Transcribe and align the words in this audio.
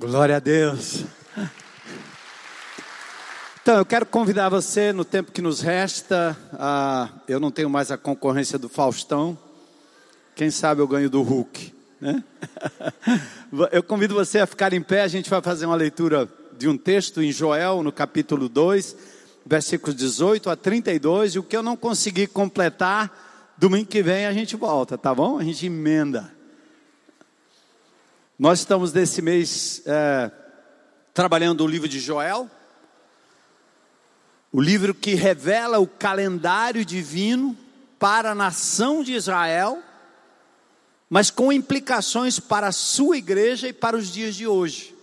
Glória 0.00 0.36
a 0.36 0.38
Deus. 0.38 1.04
Então, 3.60 3.78
eu 3.78 3.84
quero 3.84 4.06
convidar 4.06 4.48
você, 4.48 4.92
no 4.92 5.04
tempo 5.04 5.32
que 5.32 5.42
nos 5.42 5.60
resta, 5.60 6.38
a, 6.52 7.08
eu 7.26 7.40
não 7.40 7.50
tenho 7.50 7.68
mais 7.68 7.90
a 7.90 7.98
concorrência 7.98 8.60
do 8.60 8.68
Faustão, 8.68 9.36
quem 10.36 10.52
sabe 10.52 10.80
eu 10.80 10.86
ganho 10.86 11.10
do 11.10 11.20
Hulk, 11.20 11.74
né? 12.00 12.22
Eu 13.72 13.82
convido 13.82 14.14
você 14.14 14.38
a 14.38 14.46
ficar 14.46 14.72
em 14.72 14.80
pé, 14.80 15.02
a 15.02 15.08
gente 15.08 15.28
vai 15.28 15.42
fazer 15.42 15.66
uma 15.66 15.74
leitura 15.74 16.28
de 16.56 16.68
um 16.68 16.78
texto 16.78 17.20
em 17.20 17.32
Joel, 17.32 17.82
no 17.82 17.90
capítulo 17.90 18.48
2, 18.48 18.96
versículos 19.44 19.96
18 19.96 20.48
a 20.48 20.54
32, 20.54 21.34
e 21.34 21.38
o 21.40 21.42
que 21.42 21.56
eu 21.56 21.62
não 21.62 21.76
consegui 21.76 22.28
completar, 22.28 23.52
domingo 23.58 23.86
que 23.86 24.00
vem 24.00 24.26
a 24.26 24.32
gente 24.32 24.54
volta, 24.54 24.96
tá 24.96 25.12
bom? 25.12 25.38
A 25.38 25.42
gente 25.42 25.66
emenda. 25.66 26.37
Nós 28.38 28.60
estamos 28.60 28.92
nesse 28.92 29.20
mês 29.20 29.82
é, 29.84 30.30
trabalhando 31.12 31.64
o 31.64 31.66
livro 31.66 31.88
de 31.88 31.98
Joel, 31.98 32.48
o 34.52 34.60
livro 34.60 34.94
que 34.94 35.16
revela 35.16 35.80
o 35.80 35.88
calendário 35.88 36.84
divino 36.84 37.56
para 37.98 38.30
a 38.30 38.34
nação 38.36 39.02
de 39.02 39.12
Israel, 39.12 39.82
mas 41.10 41.32
com 41.32 41.52
implicações 41.52 42.38
para 42.38 42.68
a 42.68 42.72
sua 42.72 43.18
igreja 43.18 43.66
e 43.66 43.72
para 43.72 43.96
os 43.96 44.08
dias 44.08 44.36
de 44.36 44.46
hoje. 44.46 44.94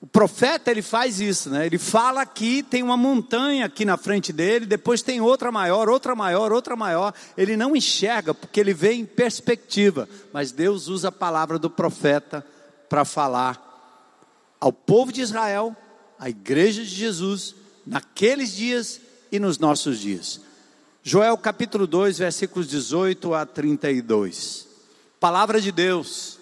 O 0.00 0.06
profeta 0.06 0.70
ele 0.70 0.82
faz 0.82 1.20
isso, 1.20 1.48
né? 1.48 1.64
Ele 1.66 1.78
fala 1.78 2.26
que 2.26 2.62
tem 2.62 2.82
uma 2.82 2.96
montanha 2.96 3.64
aqui 3.64 3.84
na 3.84 3.96
frente 3.96 4.32
dele, 4.32 4.66
depois 4.66 5.00
tem 5.00 5.20
outra 5.20 5.50
maior, 5.50 5.88
outra 5.88 6.14
maior, 6.14 6.52
outra 6.52 6.76
maior. 6.76 7.14
Ele 7.36 7.56
não 7.56 7.74
enxerga 7.74 8.34
porque 8.34 8.60
ele 8.60 8.74
vê 8.74 8.92
em 8.92 9.06
perspectiva, 9.06 10.06
mas 10.32 10.52
Deus 10.52 10.88
usa 10.88 11.08
a 11.08 11.12
palavra 11.12 11.58
do 11.58 11.70
profeta 11.70 12.44
para 12.88 13.04
falar 13.04 13.62
ao 14.60 14.72
povo 14.72 15.12
de 15.12 15.22
Israel, 15.22 15.74
à 16.18 16.28
igreja 16.28 16.82
de 16.82 16.88
Jesus, 16.90 17.54
naqueles 17.86 18.52
dias 18.52 19.00
e 19.32 19.38
nos 19.38 19.58
nossos 19.58 19.98
dias. 19.98 20.40
Joel 21.02 21.38
capítulo 21.38 21.86
2, 21.86 22.18
versículos 22.18 22.68
18 22.68 23.32
a 23.32 23.46
32. 23.46 24.66
Palavra 25.18 25.60
de 25.60 25.72
Deus. 25.72 26.35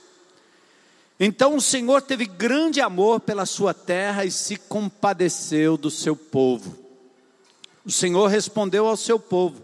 Então 1.18 1.56
o 1.56 1.60
Senhor 1.60 2.02
teve 2.02 2.26
grande 2.26 2.80
amor 2.80 3.20
pela 3.20 3.46
sua 3.46 3.72
terra 3.72 4.24
e 4.24 4.30
se 4.30 4.56
compadeceu 4.56 5.76
do 5.76 5.90
seu 5.90 6.16
povo. 6.16 6.76
O 7.84 7.90
Senhor 7.90 8.26
respondeu 8.26 8.86
ao 8.86 8.96
seu 8.96 9.18
povo: 9.18 9.62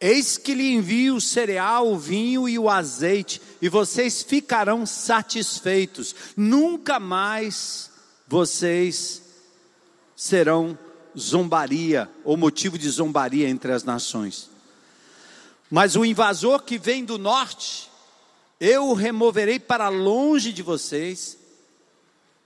Eis 0.00 0.36
que 0.36 0.54
lhe 0.54 0.72
envio 0.72 1.16
o 1.16 1.20
cereal, 1.20 1.90
o 1.90 1.98
vinho 1.98 2.48
e 2.48 2.58
o 2.58 2.68
azeite, 2.68 3.40
e 3.60 3.68
vocês 3.68 4.22
ficarão 4.22 4.84
satisfeitos. 4.84 6.14
Nunca 6.36 7.00
mais 7.00 7.90
vocês 8.26 9.22
serão 10.16 10.78
zombaria 11.18 12.10
ou 12.24 12.36
motivo 12.36 12.78
de 12.78 12.88
zombaria 12.88 13.48
entre 13.48 13.72
as 13.72 13.84
nações. 13.84 14.50
Mas 15.70 15.96
o 15.96 16.04
invasor 16.04 16.62
que 16.62 16.78
vem 16.78 17.04
do 17.04 17.18
norte, 17.18 17.90
eu 18.64 18.90
o 18.90 18.94
removerei 18.94 19.58
para 19.58 19.88
longe 19.88 20.52
de 20.52 20.62
vocês 20.62 21.36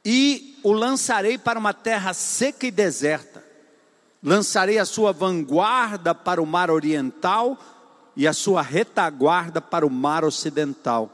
e 0.03 0.59
o 0.63 0.73
lançarei 0.73 1.37
para 1.37 1.59
uma 1.59 1.75
terra 1.75 2.15
seca 2.15 2.67
e 2.67 2.71
deserta. 2.71 3.45
Lançarei 4.23 4.79
a 4.79 4.87
sua 4.87 5.13
vanguarda 5.13 6.15
para 6.15 6.41
o 6.41 6.47
mar 6.47 6.71
oriental 6.71 7.59
e 8.17 8.27
a 8.27 8.33
sua 8.33 8.63
retaguarda 8.63 9.61
para 9.61 9.87
o 9.87 9.91
mar 9.91 10.25
ocidental. 10.25 11.11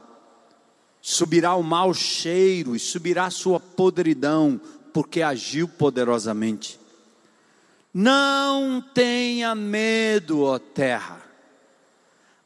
Subirá 1.01 1.53
o 1.53 1.61
mau 1.61 1.93
cheiro 1.93 2.73
e 2.73 2.79
subirá 2.79 3.25
a 3.25 3.29
sua 3.29 3.59
podridão, 3.59 4.57
porque 4.93 5.21
agiu 5.21 5.67
poderosamente. 5.67 6.79
Não 7.93 8.81
tenha 8.93 9.53
medo, 9.53 10.43
ó 10.43 10.57
terra. 10.57 11.21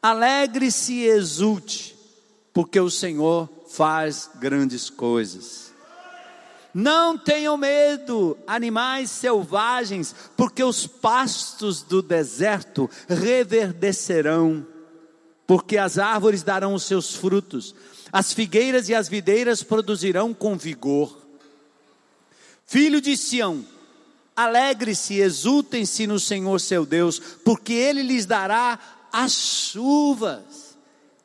Alegre-se 0.01 0.93
e 0.93 1.05
exulte 1.05 1.96
porque 2.57 2.79
o 2.79 2.89
Senhor 2.89 3.47
faz 3.69 4.31
grandes 4.39 4.89
coisas. 4.89 5.71
Não 6.73 7.15
tenham 7.15 7.55
medo, 7.55 8.35
animais 8.47 9.11
selvagens, 9.11 10.15
porque 10.35 10.63
os 10.63 10.87
pastos 10.87 11.83
do 11.83 12.01
deserto 12.01 12.89
reverdecerão, 13.07 14.65
porque 15.45 15.77
as 15.77 15.99
árvores 15.99 16.41
darão 16.41 16.73
os 16.73 16.81
seus 16.81 17.13
frutos, 17.13 17.75
as 18.11 18.33
figueiras 18.33 18.89
e 18.89 18.95
as 18.95 19.07
videiras 19.07 19.61
produzirão 19.61 20.33
com 20.33 20.57
vigor. 20.57 21.15
Filho 22.65 22.99
de 22.99 23.15
Sião, 23.15 23.63
alegre-se, 24.35 25.19
exultem-se 25.19 26.07
no 26.07 26.19
Senhor 26.19 26.59
seu 26.59 26.87
Deus, 26.87 27.19
porque 27.19 27.73
ele 27.73 28.01
lhes 28.01 28.25
dará 28.25 28.79
as 29.13 29.31
chuvas 29.33 30.66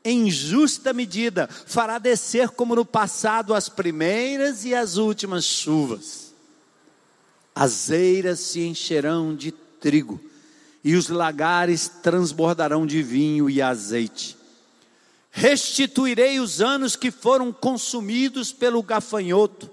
em 0.04 0.30
justa 0.30 0.92
medida, 0.92 1.48
fará 1.48 1.98
descer 1.98 2.50
como 2.50 2.74
no 2.74 2.84
passado 2.84 3.54
as 3.54 3.68
primeiras 3.68 4.64
e 4.64 4.74
as 4.74 4.96
últimas 4.96 5.44
chuvas. 5.44 6.32
As 7.54 7.90
eiras 7.90 8.40
se 8.40 8.60
encherão 8.60 9.34
de 9.34 9.52
trigo, 9.52 10.20
e 10.82 10.96
os 10.96 11.08
lagares 11.08 11.88
transbordarão 11.88 12.86
de 12.86 13.02
vinho 13.02 13.48
e 13.48 13.62
azeite. 13.62 14.36
Restituirei 15.30 16.40
os 16.40 16.60
anos 16.60 16.96
que 16.96 17.10
foram 17.10 17.52
consumidos 17.52 18.52
pelo 18.52 18.82
gafanhoto, 18.82 19.70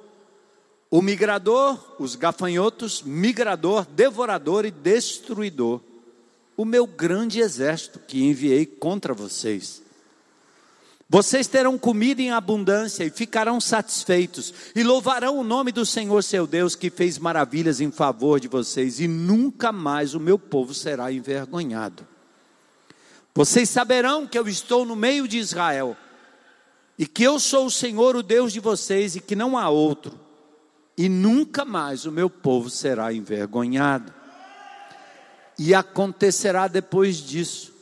o 0.91 1.01
migrador, 1.01 1.95
os 1.99 2.15
gafanhotos, 2.15 3.01
migrador, 3.03 3.85
devorador 3.85 4.65
e 4.65 4.71
destruidor, 4.71 5.81
o 6.57 6.65
meu 6.65 6.85
grande 6.87 7.39
exército 7.39 7.99
que 7.99 8.23
enviei 8.23 8.65
contra 8.65 9.13
vocês 9.13 9.88
vocês 11.11 11.47
terão 11.47 11.75
comida 11.75 12.21
em 12.21 12.29
abundância 12.29 13.03
e 13.03 13.09
ficarão 13.09 13.59
satisfeitos, 13.59 14.53
e 14.75 14.83
louvarão 14.83 15.39
o 15.39 15.43
nome 15.43 15.71
do 15.71 15.83
Senhor 15.83 16.23
seu 16.23 16.45
Deus, 16.45 16.75
que 16.75 16.91
fez 16.91 17.17
maravilhas 17.17 17.81
em 17.81 17.89
favor 17.89 18.39
de 18.39 18.47
vocês, 18.47 18.99
e 18.99 19.07
nunca 19.07 19.71
mais 19.71 20.13
o 20.13 20.19
meu 20.19 20.37
povo 20.37 20.71
será 20.71 21.11
envergonhado. 21.11 22.07
Vocês 23.33 23.69
saberão 23.69 24.27
que 24.27 24.37
eu 24.37 24.47
estou 24.47 24.85
no 24.85 24.95
meio 24.95 25.27
de 25.27 25.39
Israel, 25.39 25.97
e 26.95 27.07
que 27.07 27.23
eu 27.23 27.39
sou 27.39 27.65
o 27.65 27.71
Senhor, 27.71 28.15
o 28.15 28.21
Deus 28.21 28.53
de 28.53 28.59
vocês, 28.59 29.15
e 29.15 29.19
que 29.19 29.35
não 29.35 29.57
há 29.57 29.67
outro, 29.67 30.19
e 30.95 31.09
nunca 31.09 31.65
mais 31.65 32.05
o 32.05 32.11
meu 32.11 32.29
povo 32.29 32.69
será 32.69 33.11
envergonhado. 33.11 34.13
E 35.57 35.73
acontecerá 35.73 36.67
depois 36.67 37.17
disso, 37.17 37.73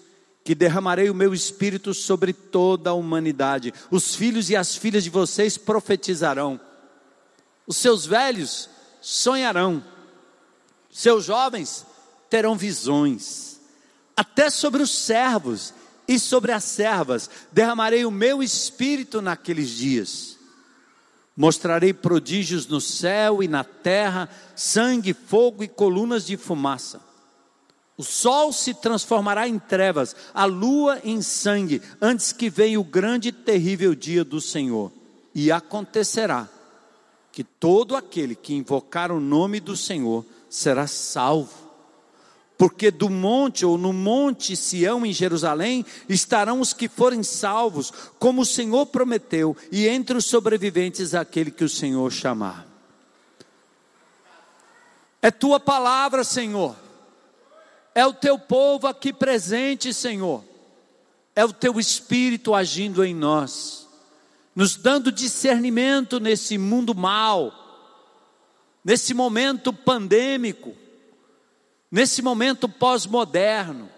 que 0.47 0.55
derramarei 0.55 1.09
o 1.09 1.13
meu 1.13 1.33
espírito 1.33 1.93
sobre 1.93 2.31
toda 2.31 2.91
a 2.91 2.93
humanidade. 2.93 3.73
Os 3.91 4.15
filhos 4.15 4.49
e 4.49 4.55
as 4.55 4.77
filhas 4.77 5.03
de 5.03 5.09
vocês 5.09 5.57
profetizarão. 5.57 6.57
Os 7.67 7.75
seus 7.75 8.05
velhos 8.05 8.69
sonharão. 9.01 9.83
Seus 10.89 11.25
jovens 11.25 11.85
terão 12.29 12.55
visões. 12.55 13.59
Até 14.15 14.49
sobre 14.49 14.81
os 14.81 14.89
servos 14.89 15.73
e 16.07 16.17
sobre 16.17 16.53
as 16.53 16.63
servas 16.63 17.29
derramarei 17.51 18.05
o 18.05 18.09
meu 18.09 18.41
espírito 18.41 19.21
naqueles 19.21 19.71
dias. 19.71 20.37
Mostrarei 21.35 21.93
prodígios 21.93 22.67
no 22.67 22.79
céu 22.79 23.43
e 23.43 23.49
na 23.49 23.65
terra, 23.65 24.29
sangue, 24.55 25.13
fogo 25.13 25.61
e 25.61 25.67
colunas 25.67 26.25
de 26.25 26.37
fumaça. 26.37 27.05
O 27.97 28.03
sol 28.03 28.53
se 28.53 28.75
transformará 28.75 29.47
em 29.47 29.57
trevas, 29.57 30.15
a 30.31 30.45
lua 30.45 31.01
em 31.03 31.19
sangue, 31.19 31.81
antes 31.99 32.31
que 32.31 32.47
venha 32.47 32.79
o 32.79 32.83
grande 32.83 33.29
e 33.29 33.31
terrível 33.31 33.95
dia 33.95 34.23
do 34.23 34.39
Senhor. 34.39 34.91
E 35.33 35.51
acontecerá 35.51 36.47
que 37.31 37.43
todo 37.43 37.95
aquele 37.95 38.35
que 38.35 38.53
invocar 38.53 39.11
o 39.11 39.19
nome 39.19 39.59
do 39.59 39.75
Senhor 39.75 40.23
será 40.47 40.85
salvo. 40.85 41.65
Porque 42.55 42.91
do 42.91 43.09
monte 43.09 43.65
ou 43.65 43.79
no 43.79 43.91
monte 43.91 44.55
Sião 44.55 45.03
em 45.03 45.13
Jerusalém 45.13 45.83
estarão 46.07 46.61
os 46.61 46.73
que 46.73 46.87
forem 46.87 47.23
salvos, 47.23 47.91
como 48.19 48.41
o 48.43 48.45
Senhor 48.45 48.85
prometeu, 48.87 49.57
e 49.71 49.87
entre 49.87 50.17
os 50.17 50.25
sobreviventes 50.25 51.15
aquele 51.15 51.49
que 51.49 51.63
o 51.63 51.69
Senhor 51.69 52.11
chamar. 52.11 52.67
É 55.19 55.31
tua 55.31 55.59
palavra, 55.59 56.23
Senhor 56.23 56.75
é 57.97 58.05
o 58.05 58.13
teu 58.13 58.37
povo 58.37 58.85
aqui 58.85 59.11
presente, 59.11 59.91
Senhor. 59.91 60.45
É 61.35 61.43
o 61.43 61.51
teu 61.51 61.79
espírito 61.79 62.53
agindo 62.53 63.03
em 63.03 63.11
nós, 63.11 63.87
nos 64.55 64.75
dando 64.75 65.11
discernimento 65.11 66.19
nesse 66.19 66.59
mundo 66.59 66.93
mal, 66.93 67.51
nesse 68.85 69.15
momento 69.15 69.73
pandêmico, 69.73 70.75
nesse 71.89 72.21
momento 72.21 72.69
pós-moderno, 72.69 73.89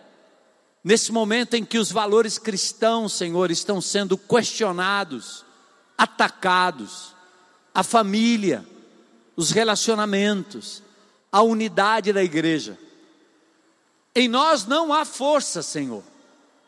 nesse 0.82 1.12
momento 1.12 1.56
em 1.56 1.66
que 1.66 1.78
os 1.78 1.92
valores 1.92 2.38
cristãos, 2.38 3.12
Senhor, 3.12 3.52
estão 3.52 3.82
sendo 3.82 4.18
questionados, 4.18 5.44
atacados. 5.98 7.14
a 7.74 7.84
família, 7.84 8.66
os 9.36 9.52
relacionamentos, 9.52 10.82
a 11.30 11.42
unidade 11.42 12.14
da 12.14 12.24
igreja. 12.24 12.78
Em 14.20 14.28
nós 14.28 14.66
não 14.66 14.92
há 14.92 15.06
força, 15.06 15.64
Senhor, 15.64 16.04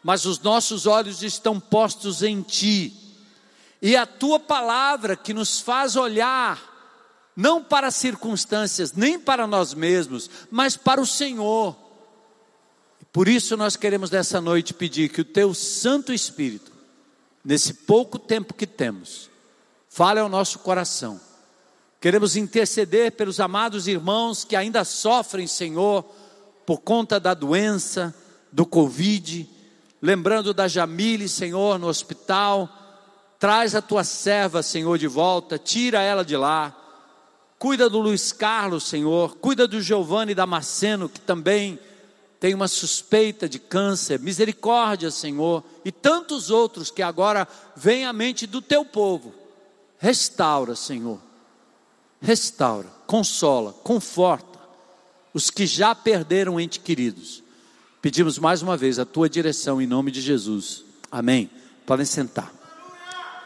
mas 0.02 0.24
os 0.24 0.40
nossos 0.40 0.86
olhos 0.86 1.22
estão 1.22 1.60
postos 1.60 2.24
em 2.24 2.42
Ti, 2.42 2.94
e 3.82 3.94
a 3.94 4.06
Tua 4.06 4.40
palavra 4.40 5.18
que 5.18 5.34
nos 5.34 5.60
faz 5.60 5.98
olhar, 5.98 6.58
não 7.36 7.62
para 7.62 7.88
as 7.88 7.96
circunstâncias, 7.98 8.94
nem 8.94 9.20
para 9.20 9.46
nós 9.46 9.74
mesmos, 9.74 10.30
mas 10.50 10.78
para 10.78 11.02
o 11.02 11.06
Senhor. 11.06 11.76
Por 13.12 13.28
isso 13.28 13.58
nós 13.58 13.76
queremos 13.76 14.10
nessa 14.10 14.40
noite 14.40 14.74
pedir 14.74 15.10
que 15.10 15.20
o 15.20 15.26
Teu 15.26 15.54
Santo 15.54 16.14
Espírito, 16.14 16.72
nesse 17.44 17.74
pouco 17.74 18.18
tempo 18.18 18.54
que 18.54 18.66
temos, 18.66 19.30
fale 19.90 20.22
ao 20.22 20.30
nosso 20.30 20.60
coração. 20.60 21.20
Queremos 22.00 22.38
interceder 22.38 23.12
pelos 23.12 23.42
amados 23.42 23.90
irmãos 23.90 24.46
que 24.46 24.56
ainda 24.56 24.86
sofrem, 24.86 25.48
Senhor, 25.48 26.06
por 26.66 26.80
conta 26.82 27.20
da 27.20 27.34
doença, 27.34 28.14
do 28.52 28.66
Covid, 28.66 29.50
lembrando 30.02 30.54
da 30.54 30.68
Jamile, 30.68 31.30
Senhor, 31.30 31.80
no 31.80 31.88
hospital. 31.88 32.70
Traz 33.40 33.74
a 33.74 33.82
tua 33.82 34.04
serva, 34.04 34.62
Senhor, 34.62 34.98
de 34.98 35.08
volta, 35.08 35.58
tira 35.58 36.02
ela 36.02 36.24
de 36.24 36.36
lá. 36.38 36.78
Cuida 37.58 37.90
do 37.90 38.00
Luiz 38.00 38.32
Carlos, 38.32 38.84
Senhor. 38.84 39.38
Cuida 39.38 39.68
do 39.68 39.82
Giovanni 39.82 40.34
Damasceno, 40.34 41.08
que 41.08 41.20
também 41.20 41.80
tem 42.40 42.54
uma 42.54 42.68
suspeita 42.68 43.48
de 43.48 43.60
câncer. 43.60 44.20
Misericórdia, 44.20 45.12
Senhor. 45.12 45.64
E 45.86 45.92
tantos 45.92 46.50
outros 46.50 46.90
que 46.90 47.02
agora 47.02 47.48
vêm 47.76 48.06
à 48.06 48.14
mente 48.14 48.48
do 48.48 48.62
teu 48.62 48.84
povo. 48.84 49.34
Restaura, 49.98 50.76
Senhor. 50.76 51.20
Restaura, 52.20 52.88
consola, 53.08 53.74
conforta 53.84 54.51
os 55.34 55.50
que 55.50 55.66
já 55.66 55.96
perderam 55.96 56.60
entes 56.60 56.80
queridos. 56.80 57.44
Pedimos 58.02 58.40
mais 58.40 58.62
uma 58.62 58.76
vez 58.76 59.00
a 59.00 59.06
tua 59.06 59.30
direção 59.30 59.82
em 59.82 59.88
nome 59.88 60.12
de 60.12 60.22
Jesus. 60.22 60.84
Amém. 61.12 61.50
Podem 61.86 62.06
sentar. 62.06 62.52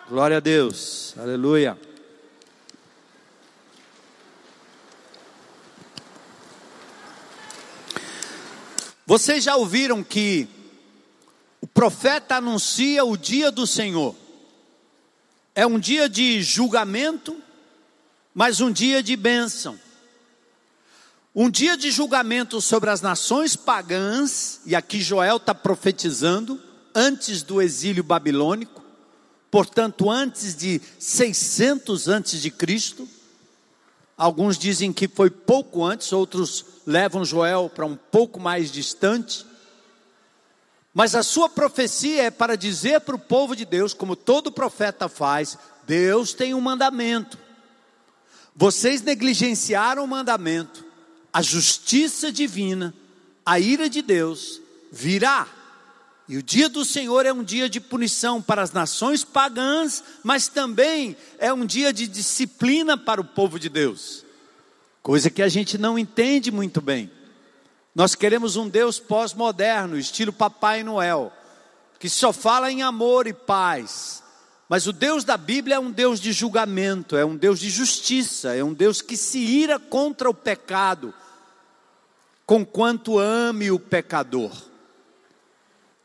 Glória 0.08 0.38
a 0.38 0.40
Deus. 0.40 1.14
Aleluia. 1.18 1.78
Vocês 9.06 9.44
já 9.44 9.56
ouviram 9.56 10.04
que 10.04 10.48
o 11.62 11.68
profeta 11.68 12.38
anuncia 12.38 13.04
o 13.06 13.16
dia 13.16 13.52
do 13.52 13.68
Senhor. 13.68 14.16
É 15.54 15.66
um 15.66 15.80
dia 15.80 16.10
de 16.10 16.42
julgamento, 16.42 17.36
mas 18.34 18.62
um 18.62 18.72
dia 18.72 19.04
de 19.04 19.16
bênção. 19.16 19.80
Um 21.38 21.50
dia 21.50 21.76
de 21.76 21.92
julgamento 21.92 22.62
sobre 22.62 22.90
as 22.90 23.02
nações 23.02 23.58
pagãs, 23.58 24.62
e 24.66 24.74
aqui 24.74 25.02
Joel 25.02 25.36
está 25.36 25.54
profetizando, 25.54 26.58
antes 26.96 27.44
do 27.44 27.62
exílio 27.62 28.06
babilônico, 28.06 28.82
portanto, 29.52 30.10
antes 30.10 30.56
de 30.56 30.82
600 30.98 32.08
antes 32.08 32.42
de 32.42 32.50
Cristo. 32.50 33.06
Alguns 34.18 34.58
dizem 34.58 34.94
que 34.94 35.10
foi 35.10 35.30
pouco 35.30 35.84
antes, 35.84 36.14
outros 36.14 36.64
levam 36.88 37.26
Joel 37.26 37.70
para 37.70 37.86
um 37.86 37.98
pouco 37.98 38.40
mais 38.40 38.72
distante. 38.72 39.46
Mas 40.94 41.16
a 41.16 41.22
sua 41.22 41.50
profecia 41.50 42.24
é 42.24 42.31
para 42.31 42.56
dizer 42.56 43.02
para 43.02 43.16
o 43.18 43.20
povo 43.20 43.58
de 43.58 43.66
Deus, 43.66 43.94
como 43.94 44.16
todo 44.16 44.54
profeta 44.54 45.10
faz: 45.10 45.58
Deus 45.86 46.34
tem 46.34 46.54
um 46.54 46.62
mandamento. 46.62 47.38
Vocês 48.56 49.02
negligenciaram 49.02 50.02
o 50.02 50.08
mandamento 50.08 50.85
a 51.36 51.42
justiça 51.42 52.32
divina, 52.32 52.94
a 53.46 53.60
ira 53.60 53.90
de 53.90 54.02
Deus 54.02 54.62
virá. 54.90 55.46
E 56.30 56.38
o 56.38 56.42
dia 56.42 56.70
do 56.70 56.86
Senhor 56.86 57.26
é 57.26 57.34
um 57.34 57.44
dia 57.44 57.68
de 57.68 57.82
punição 57.82 58.42
para 58.42 58.62
as 58.62 58.72
nações 58.72 59.26
pagãs, 59.26 60.02
mas 60.24 60.48
também 60.48 61.18
é 61.38 61.52
um 61.52 61.66
dia 61.66 61.92
de 61.92 62.08
disciplina 62.08 62.98
para 62.98 63.20
o 63.20 63.26
povo 63.26 63.60
de 63.60 63.68
Deus. 63.68 64.24
Coisa 65.04 65.30
que 65.30 65.42
a 65.42 65.50
gente 65.50 65.78
não 65.78 66.00
entende 66.00 66.52
muito 66.52 66.80
bem. 66.80 67.12
Nós 67.94 68.16
queremos 68.16 68.56
um 68.56 68.70
Deus 68.70 68.98
pós-moderno, 68.98 70.00
estilo 70.00 70.31
Papai 70.31 70.84
Noel, 70.84 71.34
que 72.00 72.08
só 72.08 72.31
fala 72.31 72.72
em 72.72 72.81
amor 72.81 73.28
e 73.28 73.34
paz. 73.34 74.24
Mas 74.70 74.88
o 74.88 74.94
Deus 74.94 75.26
da 75.26 75.36
Bíblia 75.36 75.76
é 75.76 75.80
um 75.80 75.92
Deus 75.92 76.22
de 76.22 76.31
julgamento, 76.31 77.18
é 77.18 77.26
um 77.26 77.36
Deus 77.36 77.60
de 77.60 77.70
justiça, 77.70 78.56
é 78.56 78.64
um 78.64 78.74
Deus 78.74 79.02
que 79.02 79.18
se 79.18 79.40
ira 79.40 79.78
contra 79.78 80.30
o 80.30 80.34
pecado 80.34 81.14
conquanto 82.45 83.18
ame 83.18 83.71
o 83.71 83.80
pecador. 83.80 84.51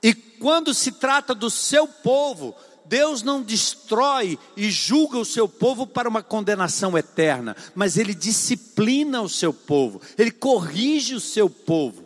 E 0.02 0.14
quando 0.14 0.72
se 0.72 0.92
trata 0.92 1.34
do 1.34 1.50
seu 1.50 1.86
povo, 1.86 2.54
Deus 2.86 3.22
não 3.22 3.42
destrói 3.42 4.38
e 4.56 4.70
julga 4.70 5.18
o 5.18 5.24
seu 5.24 5.48
povo 5.48 5.86
para 5.86 6.08
uma 6.08 6.22
condenação 6.22 6.96
eterna, 6.96 7.54
mas 7.74 7.96
Ele 7.96 8.14
disciplina 8.14 9.20
o 9.22 9.28
seu 9.28 9.52
povo, 9.52 10.00
Ele 10.18 10.30
corrige 10.30 11.14
o 11.14 11.20
seu 11.20 11.48
povo. 11.48 12.04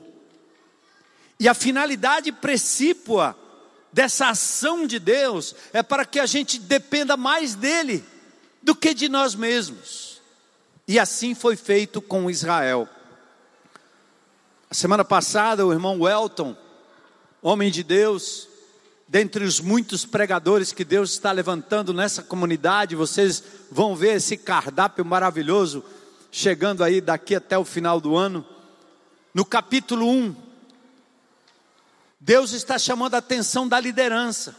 E 1.39 1.49
a 1.49 1.55
finalidade 1.55 2.33
precípua 2.33 3.37
dessa 3.93 4.29
ação 4.29 4.87
de 4.87 4.99
Deus 4.99 5.55
é 5.73 5.83
para 5.83 6.05
que 6.05 6.19
a 6.19 6.27
gente 6.27 6.59
dependa 6.59 7.17
mais 7.17 7.55
dEle 7.55 8.05
do 8.63 8.75
que 8.75 8.93
de 8.93 9.09
nós 9.09 9.35
mesmos. 9.35 10.21
E 10.87 10.99
assim 10.99 11.35
foi 11.35 11.57
feito 11.57 12.03
com 12.03 12.31
Israel. 12.31 12.89
Semana 14.75 15.05
passada, 15.05 15.65
o 15.65 15.73
irmão 15.73 16.01
Welton, 16.01 16.57
homem 17.41 17.71
de 17.71 17.85
Deus, 17.85 18.49
dentre 19.07 19.45
os 19.45 19.61
muitos 19.61 20.05
pregadores 20.05 20.73
que 20.73 20.85
Deus 20.85 21.13
está 21.13 21.31
levantando 21.31 21.95
nessa 21.95 22.25
comunidade, 22.25 22.97
vocês 22.97 23.41
vão 23.71 23.95
ver 23.95 24.17
esse 24.17 24.37
cardápio 24.37 25.05
maravilhoso 25.05 25.85
chegando 26.33 26.83
aí 26.83 27.01
daqui 27.01 27.37
até 27.37 27.57
o 27.57 27.65
final 27.65 28.01
do 28.01 28.17
ano. 28.17 28.45
No 29.33 29.45
capítulo 29.45 30.11
1, 30.11 30.35
Deus 32.19 32.51
está 32.51 32.77
chamando 32.77 33.15
a 33.15 33.19
atenção 33.19 33.69
da 33.69 33.79
liderança. 33.79 34.57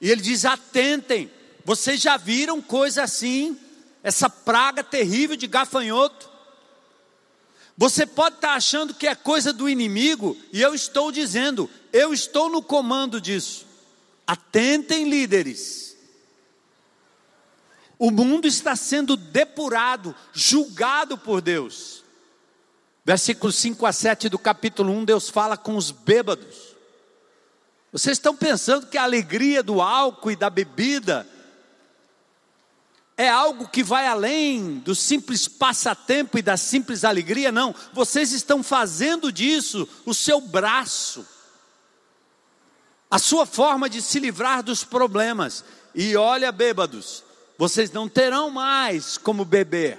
E 0.00 0.10
ele 0.10 0.20
diz: 0.20 0.44
atentem, 0.44 1.30
vocês 1.64 2.00
já 2.00 2.16
viram 2.16 2.60
coisa 2.60 3.04
assim, 3.04 3.56
essa 4.02 4.28
praga 4.28 4.82
terrível 4.82 5.36
de 5.36 5.46
gafanhoto? 5.46 6.27
Você 7.78 8.04
pode 8.04 8.34
estar 8.34 8.54
achando 8.54 8.92
que 8.92 9.06
é 9.06 9.14
coisa 9.14 9.52
do 9.52 9.68
inimigo, 9.68 10.36
e 10.52 10.60
eu 10.60 10.74
estou 10.74 11.12
dizendo, 11.12 11.70
eu 11.92 12.12
estou 12.12 12.50
no 12.50 12.60
comando 12.60 13.20
disso. 13.20 13.64
Atentem, 14.26 15.08
líderes. 15.08 15.96
O 17.96 18.10
mundo 18.10 18.48
está 18.48 18.74
sendo 18.74 19.16
depurado, 19.16 20.12
julgado 20.32 21.16
por 21.16 21.40
Deus. 21.40 22.02
Versículos 23.04 23.54
5 23.54 23.86
a 23.86 23.92
7 23.92 24.28
do 24.28 24.40
capítulo 24.40 24.92
1, 24.92 25.04
Deus 25.04 25.28
fala 25.28 25.56
com 25.56 25.76
os 25.76 25.92
bêbados. 25.92 26.74
Vocês 27.92 28.18
estão 28.18 28.34
pensando 28.34 28.88
que 28.88 28.98
a 28.98 29.04
alegria 29.04 29.62
do 29.62 29.80
álcool 29.80 30.32
e 30.32 30.36
da 30.36 30.50
bebida 30.50 31.24
é 33.20 33.28
algo 33.28 33.66
que 33.68 33.82
vai 33.82 34.06
além 34.06 34.78
do 34.78 34.94
simples 34.94 35.48
passatempo 35.48 36.38
e 36.38 36.42
da 36.42 36.56
simples 36.56 37.02
alegria, 37.02 37.50
não. 37.50 37.74
Vocês 37.92 38.30
estão 38.30 38.62
fazendo 38.62 39.32
disso 39.32 39.88
o 40.06 40.14
seu 40.14 40.40
braço, 40.40 41.26
a 43.10 43.18
sua 43.18 43.44
forma 43.44 43.90
de 43.90 44.00
se 44.00 44.20
livrar 44.20 44.62
dos 44.62 44.84
problemas. 44.84 45.64
E 45.92 46.14
olha, 46.16 46.52
bêbados, 46.52 47.24
vocês 47.58 47.90
não 47.90 48.08
terão 48.08 48.50
mais 48.50 49.18
como 49.18 49.44
beber. 49.44 49.98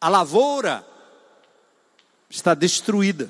A 0.00 0.08
lavoura 0.08 0.86
está 2.30 2.54
destruída. 2.54 3.28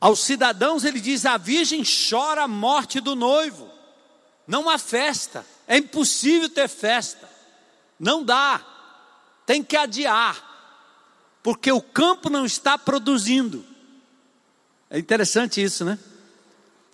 Aos 0.00 0.20
cidadãos 0.20 0.84
ele 0.84 1.00
diz: 1.00 1.26
a 1.26 1.36
virgem 1.36 1.82
chora 1.82 2.44
a 2.44 2.48
morte 2.48 3.00
do 3.00 3.16
noivo. 3.16 3.68
Não 4.46 4.70
há 4.70 4.78
festa. 4.78 5.44
É 5.72 5.78
impossível 5.78 6.50
ter 6.50 6.68
festa. 6.68 7.26
Não 7.98 8.22
dá. 8.22 8.60
Tem 9.46 9.64
que 9.64 9.74
adiar. 9.74 10.36
Porque 11.42 11.72
o 11.72 11.80
campo 11.80 12.28
não 12.28 12.44
está 12.44 12.76
produzindo. 12.76 13.64
É 14.90 14.98
interessante 14.98 15.62
isso, 15.62 15.82
né? 15.82 15.98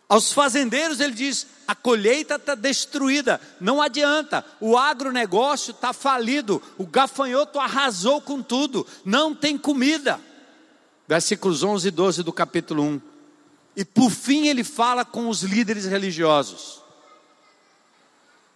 Aos 0.09 0.33
fazendeiros 0.33 1.01
ele 1.01 1.13
diz: 1.13 1.49
a 1.67 1.75
colheita 1.75 2.37
está 2.37 2.55
destruída, 2.55 3.41
não 3.61 3.83
adianta, 3.83 4.45
o 4.61 4.79
agronegócio 4.79 5.73
está 5.73 5.93
falido, 5.93 6.63
o 6.79 6.87
gafanhoto 6.87 7.59
arrasou 7.59 8.21
com 8.21 8.41
tudo, 8.41 8.87
não 9.05 9.35
tem 9.35 9.59
comida. 9.59 10.21
Versículos 11.09 11.65
11 11.65 11.89
e 11.89 11.91
12 11.91 12.23
do 12.23 12.33
capítulo 12.33 12.85
1. 12.85 13.01
E 13.75 13.85
por 13.85 14.11
fim 14.13 14.47
ele 14.47 14.63
fala 14.63 15.05
com 15.05 15.29
os 15.29 15.43
líderes 15.43 15.85
religiosos. 15.85 16.87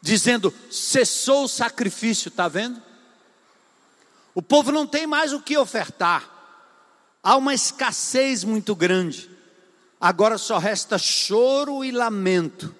Dizendo: 0.03 0.53
cessou 0.71 1.45
o 1.45 1.49
sacrifício, 1.49 2.29
está 2.29 2.49
vendo? 2.49 2.83
O 4.35 4.43
povo 4.43 4.73
não 4.73 4.87
tem 4.87 5.07
mais 5.07 5.33
o 5.33 5.41
que 5.41 5.57
ofertar, 5.57 6.29
há 7.23 7.37
uma 7.37 7.55
escassez 7.55 8.43
muito 8.43 8.75
grande, 8.75 9.31
agora 10.01 10.37
só 10.37 10.59
resta 10.59 10.99
choro 10.99 11.85
e 11.85 11.93
lamento, 11.93 12.75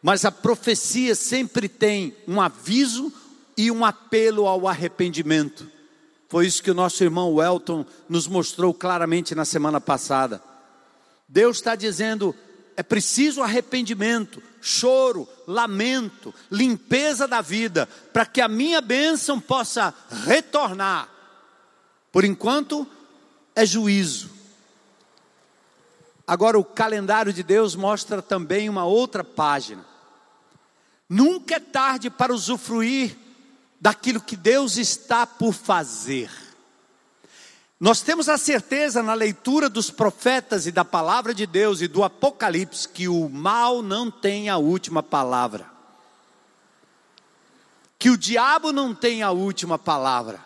mas 0.00 0.24
a 0.24 0.32
profecia 0.32 1.14
sempre 1.14 1.68
tem 1.68 2.16
um 2.26 2.40
aviso 2.40 3.12
e 3.56 3.70
um 3.70 3.84
apelo 3.84 4.46
ao 4.46 4.66
arrependimento. 4.66 5.70
Foi 6.28 6.46
isso 6.46 6.62
que 6.62 6.70
o 6.70 6.74
nosso 6.74 7.02
irmão 7.04 7.34
Welton 7.34 7.84
nos 8.08 8.26
mostrou 8.26 8.72
claramente 8.72 9.34
na 9.34 9.44
semana 9.44 9.80
passada. 9.80 10.42
Deus 11.28 11.56
está 11.56 11.74
dizendo: 11.74 12.34
é 12.76 12.82
preciso 12.82 13.42
arrependimento, 13.42 14.42
choro, 14.60 15.28
lamento, 15.46 16.34
limpeza 16.50 17.28
da 17.28 17.40
vida, 17.40 17.88
para 18.12 18.26
que 18.26 18.40
a 18.40 18.48
minha 18.48 18.80
bênção 18.80 19.40
possa 19.40 19.94
retornar. 20.26 21.08
Por 22.10 22.24
enquanto, 22.24 22.86
é 23.54 23.64
juízo. 23.64 24.30
Agora, 26.26 26.58
o 26.58 26.64
calendário 26.64 27.32
de 27.32 27.42
Deus 27.42 27.76
mostra 27.76 28.22
também 28.22 28.68
uma 28.68 28.84
outra 28.84 29.22
página. 29.22 29.84
Nunca 31.08 31.56
é 31.56 31.60
tarde 31.60 32.08
para 32.08 32.34
usufruir 32.34 33.16
daquilo 33.80 34.20
que 34.20 34.36
Deus 34.36 34.78
está 34.78 35.26
por 35.26 35.52
fazer. 35.52 36.30
Nós 37.84 38.00
temos 38.00 38.30
a 38.30 38.38
certeza 38.38 39.02
na 39.02 39.12
leitura 39.12 39.68
dos 39.68 39.90
profetas 39.90 40.66
e 40.66 40.72
da 40.72 40.86
palavra 40.86 41.34
de 41.34 41.46
Deus 41.46 41.82
e 41.82 41.86
do 41.86 42.02
Apocalipse 42.02 42.88
que 42.88 43.08
o 43.08 43.28
mal 43.28 43.82
não 43.82 44.10
tem 44.10 44.48
a 44.48 44.56
última 44.56 45.02
palavra. 45.02 45.66
Que 47.98 48.08
o 48.08 48.16
diabo 48.16 48.72
não 48.72 48.94
tem 48.94 49.22
a 49.22 49.32
última 49.32 49.78
palavra. 49.78 50.40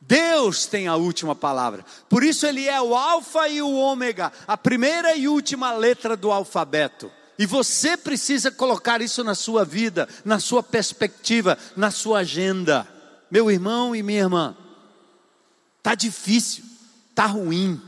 Deus 0.00 0.64
tem 0.64 0.88
a 0.88 0.96
última 0.96 1.34
palavra. 1.34 1.84
Por 2.08 2.24
isso 2.24 2.46
ele 2.46 2.66
é 2.66 2.80
o 2.80 2.96
alfa 2.96 3.46
e 3.46 3.60
o 3.60 3.74
ômega, 3.74 4.32
a 4.46 4.56
primeira 4.56 5.14
e 5.14 5.28
última 5.28 5.74
letra 5.74 6.16
do 6.16 6.32
alfabeto. 6.32 7.12
E 7.38 7.44
você 7.44 7.94
precisa 7.94 8.50
colocar 8.50 9.02
isso 9.02 9.22
na 9.22 9.34
sua 9.34 9.66
vida, 9.66 10.08
na 10.24 10.40
sua 10.40 10.62
perspectiva, 10.62 11.58
na 11.76 11.90
sua 11.90 12.20
agenda. 12.20 12.88
Meu 13.30 13.50
irmão 13.50 13.94
e 13.94 14.02
minha 14.02 14.20
irmã, 14.20 14.56
Está 15.82 15.96
difícil, 15.96 16.62
está 17.10 17.26
ruim, 17.26 17.82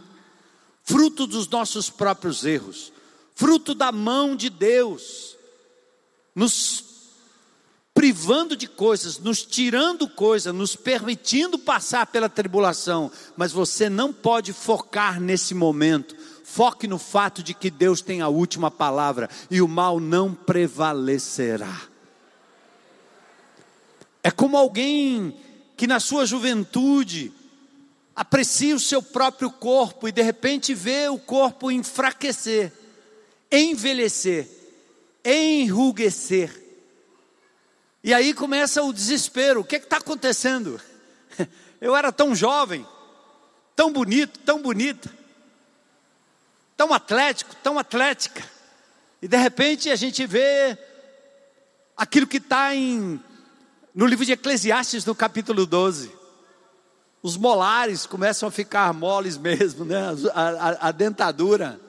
fruto 0.82 1.28
dos 1.28 1.46
nossos 1.46 1.88
próprios 1.88 2.44
erros, 2.44 2.92
fruto 3.36 3.72
da 3.72 3.92
mão 3.92 4.34
de 4.34 4.50
Deus, 4.50 5.36
nos 6.34 6.82
privando 7.94 8.56
de 8.56 8.66
coisas, 8.66 9.20
nos 9.20 9.44
tirando 9.44 10.08
coisas, 10.08 10.52
nos 10.52 10.74
permitindo 10.74 11.56
passar 11.56 12.08
pela 12.08 12.28
tribulação, 12.28 13.12
mas 13.36 13.52
você 13.52 13.88
não 13.88 14.12
pode 14.12 14.52
focar 14.52 15.20
nesse 15.20 15.54
momento. 15.54 16.16
Foque 16.42 16.88
no 16.88 16.98
fato 16.98 17.44
de 17.44 17.54
que 17.54 17.70
Deus 17.70 18.02
tem 18.02 18.20
a 18.20 18.28
última 18.28 18.72
palavra 18.72 19.30
e 19.48 19.62
o 19.62 19.68
mal 19.68 20.00
não 20.00 20.34
prevalecerá. 20.34 21.82
É 24.20 24.32
como 24.32 24.56
alguém 24.56 25.36
que 25.76 25.86
na 25.86 26.00
sua 26.00 26.26
juventude 26.26 27.32
aprecia 28.14 28.76
o 28.76 28.80
seu 28.80 29.02
próprio 29.02 29.50
corpo 29.50 30.06
e 30.06 30.12
de 30.12 30.22
repente 30.22 30.74
vê 30.74 31.08
o 31.08 31.18
corpo 31.18 31.70
enfraquecer, 31.70 32.72
envelhecer, 33.50 34.48
enruguecer. 35.24 36.62
E 38.02 38.14
aí 38.14 38.32
começa 38.32 38.82
o 38.82 38.92
desespero: 38.92 39.60
o 39.60 39.64
que 39.64 39.76
está 39.76 39.96
acontecendo? 39.96 40.80
Eu 41.80 41.96
era 41.96 42.12
tão 42.12 42.34
jovem, 42.34 42.86
tão 43.74 43.92
bonito, 43.92 44.38
tão 44.40 44.62
bonita, 44.62 45.12
tão 46.76 46.94
atlético, 46.94 47.54
tão 47.56 47.78
atlética, 47.78 48.42
e 49.20 49.28
de 49.28 49.36
repente 49.36 49.90
a 49.90 49.96
gente 49.96 50.26
vê 50.26 50.78
aquilo 51.96 52.26
que 52.26 52.38
está 52.38 52.70
no 53.94 54.06
livro 54.06 54.24
de 54.24 54.32
Eclesiastes, 54.32 55.04
no 55.04 55.14
capítulo 55.14 55.66
12 55.66 56.23
os 57.24 57.38
molares 57.38 58.04
começam 58.04 58.46
a 58.46 58.52
ficar 58.52 58.92
moles 58.92 59.38
mesmo, 59.38 59.82
né? 59.82 60.14
A, 60.34 60.42
a, 60.42 60.88
a, 60.88 60.92
dentadura. 60.92 61.80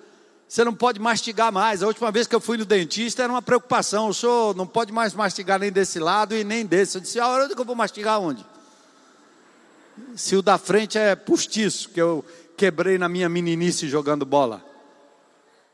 Você 0.47 0.63
não 0.63 0.73
pode 0.73 0.97
mastigar 0.97 1.51
mais. 1.51 1.83
A 1.83 1.87
última 1.87 2.09
vez 2.09 2.25
que 2.25 2.33
eu 2.33 2.39
fui 2.39 2.57
no 2.57 2.63
dentista 2.63 3.21
era 3.21 3.33
uma 3.33 3.41
preocupação. 3.41 4.07
O 4.07 4.13
senhor 4.13 4.55
não 4.55 4.65
pode 4.65 4.93
mais 4.93 5.13
mastigar 5.13 5.59
nem 5.59 5.73
desse 5.73 5.99
lado 5.99 6.33
e 6.33 6.45
nem 6.45 6.65
desse. 6.65 6.95
Eu 6.95 7.01
disse, 7.01 7.19
a 7.19 7.27
hora 7.27 7.53
que 7.53 7.59
eu 7.59 7.65
vou 7.65 7.75
mastigar 7.75 8.17
onde? 8.17 8.45
Se 10.15 10.37
o 10.37 10.41
da 10.41 10.57
frente 10.57 10.97
é 10.97 11.17
postiço, 11.17 11.89
que 11.89 12.01
eu 12.01 12.23
quebrei 12.55 12.97
na 12.97 13.09
minha 13.09 13.27
meninice 13.27 13.89
jogando 13.89 14.25
bola. 14.25 14.63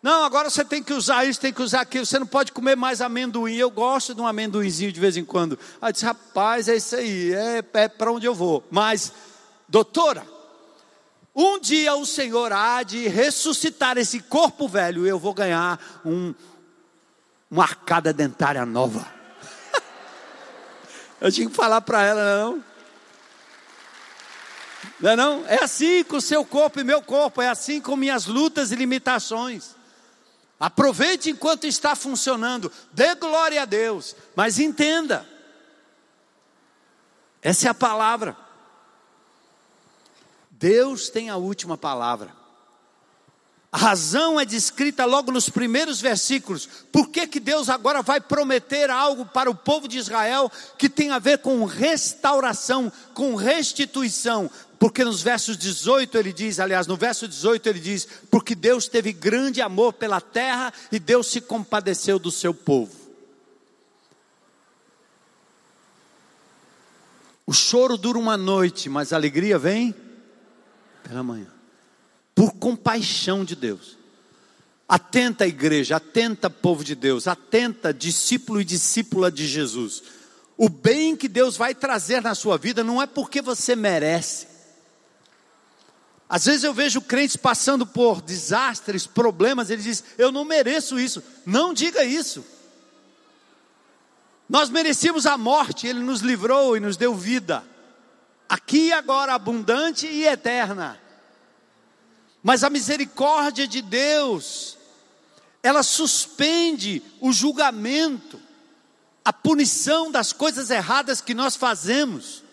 Não, 0.01 0.23
agora 0.23 0.49
você 0.49 0.65
tem 0.65 0.81
que 0.81 0.91
usar 0.91 1.23
isso, 1.25 1.39
tem 1.39 1.53
que 1.53 1.61
usar 1.61 1.81
aquilo. 1.81 2.07
Você 2.07 2.17
não 2.17 2.25
pode 2.25 2.51
comer 2.51 2.75
mais 2.75 2.99
amendoim. 2.99 3.57
Eu 3.57 3.69
gosto 3.69 4.15
de 4.15 4.21
um 4.21 4.25
amendoinzinho 4.25 4.91
de 4.91 4.99
vez 4.99 5.17
em 5.17 5.23
quando. 5.23 5.59
Aí 5.79 5.89
eu 5.89 5.93
disse, 5.93 6.05
rapaz, 6.05 6.67
é 6.67 6.77
isso 6.77 6.95
aí, 6.95 7.31
é, 7.31 7.63
é 7.73 7.87
para 7.87 8.11
onde 8.11 8.25
eu 8.25 8.33
vou. 8.33 8.63
Mas 8.71 9.13
doutora, 9.71 10.27
um 11.33 11.57
dia 11.57 11.95
o 11.95 12.05
Senhor 12.05 12.51
há 12.51 12.83
de 12.83 13.07
ressuscitar 13.07 13.97
esse 13.97 14.19
corpo 14.19 14.67
velho 14.67 15.05
e 15.05 15.09
eu 15.09 15.17
vou 15.17 15.33
ganhar 15.33 15.79
um, 16.05 16.35
uma 17.49 17.63
arcada 17.63 18.11
dentária 18.11 18.65
nova. 18.65 19.07
eu 21.21 21.31
tinha 21.31 21.49
que 21.49 21.55
falar 21.55 21.79
para 21.79 22.03
ela, 22.03 22.37
não. 22.37 22.63
Não 24.99 25.09
é, 25.09 25.15
não? 25.15 25.47
é 25.47 25.63
assim 25.63 26.03
com 26.03 26.17
o 26.17 26.21
seu 26.21 26.43
corpo 26.43 26.81
e 26.81 26.83
meu 26.83 27.01
corpo, 27.01 27.41
é 27.41 27.47
assim 27.47 27.79
com 27.79 27.95
minhas 27.95 28.25
lutas 28.25 28.73
e 28.73 28.75
limitações. 28.75 29.73
Aproveite 30.59 31.29
enquanto 31.29 31.65
está 31.65 31.95
funcionando, 31.95 32.69
dê 32.91 33.15
glória 33.15 33.61
a 33.61 33.65
Deus, 33.65 34.17
mas 34.35 34.59
entenda, 34.59 35.25
essa 37.41 37.67
é 37.67 37.71
a 37.71 37.73
palavra. 37.73 38.50
Deus 40.61 41.09
tem 41.09 41.31
a 41.31 41.37
última 41.37 41.75
palavra. 41.75 42.31
A 43.71 43.77
razão 43.77 44.39
é 44.39 44.45
descrita 44.45 45.05
logo 45.05 45.31
nos 45.31 45.49
primeiros 45.49 45.99
versículos. 45.99 46.69
Por 46.91 47.09
que, 47.09 47.25
que 47.25 47.39
Deus 47.39 47.67
agora 47.67 48.03
vai 48.03 48.21
prometer 48.21 48.91
algo 48.91 49.25
para 49.25 49.49
o 49.49 49.55
povo 49.55 49.87
de 49.87 49.97
Israel 49.97 50.51
que 50.77 50.87
tem 50.87 51.09
a 51.09 51.17
ver 51.17 51.39
com 51.39 51.65
restauração, 51.65 52.91
com 53.15 53.33
restituição? 53.33 54.51
Porque 54.77 55.03
nos 55.03 55.23
versos 55.23 55.57
18 55.57 56.15
ele 56.17 56.31
diz, 56.31 56.59
aliás, 56.59 56.85
no 56.85 56.97
verso 56.97 57.27
18 57.27 57.67
ele 57.67 57.79
diz: 57.79 58.07
Porque 58.29 58.53
Deus 58.53 58.87
teve 58.87 59.11
grande 59.13 59.61
amor 59.61 59.93
pela 59.93 60.21
terra 60.21 60.71
e 60.91 60.99
Deus 60.99 61.27
se 61.31 61.41
compadeceu 61.41 62.19
do 62.19 62.29
seu 62.29 62.53
povo. 62.53 62.93
O 67.47 67.53
choro 67.53 67.97
dura 67.97 68.19
uma 68.19 68.37
noite, 68.37 68.89
mas 68.89 69.11
a 69.11 69.15
alegria 69.15 69.57
vem 69.57 69.95
pela 71.11 71.21
manhã. 71.21 71.47
Por 72.33 72.53
compaixão 72.53 73.43
de 73.43 73.53
Deus. 73.53 73.97
Atenta, 74.87 75.45
igreja, 75.45 75.97
atenta, 75.97 76.49
povo 76.49 76.85
de 76.85 76.95
Deus, 76.95 77.27
atenta, 77.27 77.93
discípulo 77.93 78.61
e 78.61 78.65
discípula 78.65 79.29
de 79.29 79.45
Jesus. 79.45 80.01
O 80.57 80.69
bem 80.69 81.15
que 81.15 81.27
Deus 81.27 81.57
vai 81.57 81.75
trazer 81.75 82.21
na 82.21 82.33
sua 82.33 82.57
vida 82.57 82.81
não 82.81 83.01
é 83.01 83.05
porque 83.05 83.41
você 83.41 83.75
merece. 83.75 84.47
Às 86.29 86.45
vezes 86.45 86.63
eu 86.63 86.73
vejo 86.73 87.01
crentes 87.01 87.35
passando 87.35 87.85
por 87.85 88.21
desastres, 88.21 89.05
problemas, 89.05 89.69
ele 89.69 89.81
diz: 89.81 90.03
Eu 90.17 90.31
não 90.31 90.45
mereço 90.45 90.97
isso. 90.97 91.21
Não 91.45 91.73
diga 91.73 92.05
isso. 92.05 92.43
Nós 94.47 94.69
merecíamos 94.69 95.25
a 95.25 95.37
morte, 95.37 95.87
ele 95.87 95.99
nos 95.99 96.21
livrou 96.21 96.75
e 96.75 96.79
nos 96.79 96.95
deu 96.95 97.13
vida 97.13 97.63
aqui 98.51 98.87
e 98.87 98.91
agora 98.91 99.33
abundante 99.33 100.05
e 100.05 100.27
eterna. 100.27 100.99
Mas 102.43 102.65
a 102.65 102.69
misericórdia 102.69 103.65
de 103.65 103.81
Deus, 103.81 104.77
ela 105.63 105.81
suspende 105.81 107.01
o 107.21 107.31
julgamento, 107.31 108.37
a 109.23 109.31
punição 109.31 110.11
das 110.11 110.33
coisas 110.33 110.69
erradas 110.69 111.21
que 111.21 111.33
nós 111.33 111.55
fazemos. 111.55 112.43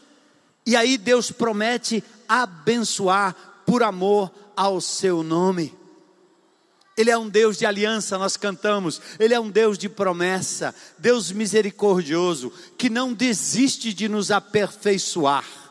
E 0.64 0.76
aí 0.76 0.96
Deus 0.96 1.32
promete 1.32 2.04
abençoar 2.28 3.34
por 3.66 3.82
amor 3.82 4.32
ao 4.54 4.80
seu 4.80 5.24
nome. 5.24 5.76
Ele 6.96 7.10
é 7.10 7.18
um 7.18 7.28
Deus 7.28 7.58
de 7.58 7.66
aliança, 7.66 8.16
nós 8.18 8.36
cantamos. 8.36 9.00
Ele 9.18 9.34
é 9.34 9.40
um 9.40 9.50
Deus 9.50 9.76
de 9.76 9.88
promessa, 9.88 10.72
Deus 10.96 11.32
misericordioso, 11.32 12.52
que 12.76 12.88
não 12.88 13.12
desiste 13.12 13.92
de 13.92 14.08
nos 14.08 14.30
aperfeiçoar 14.30 15.67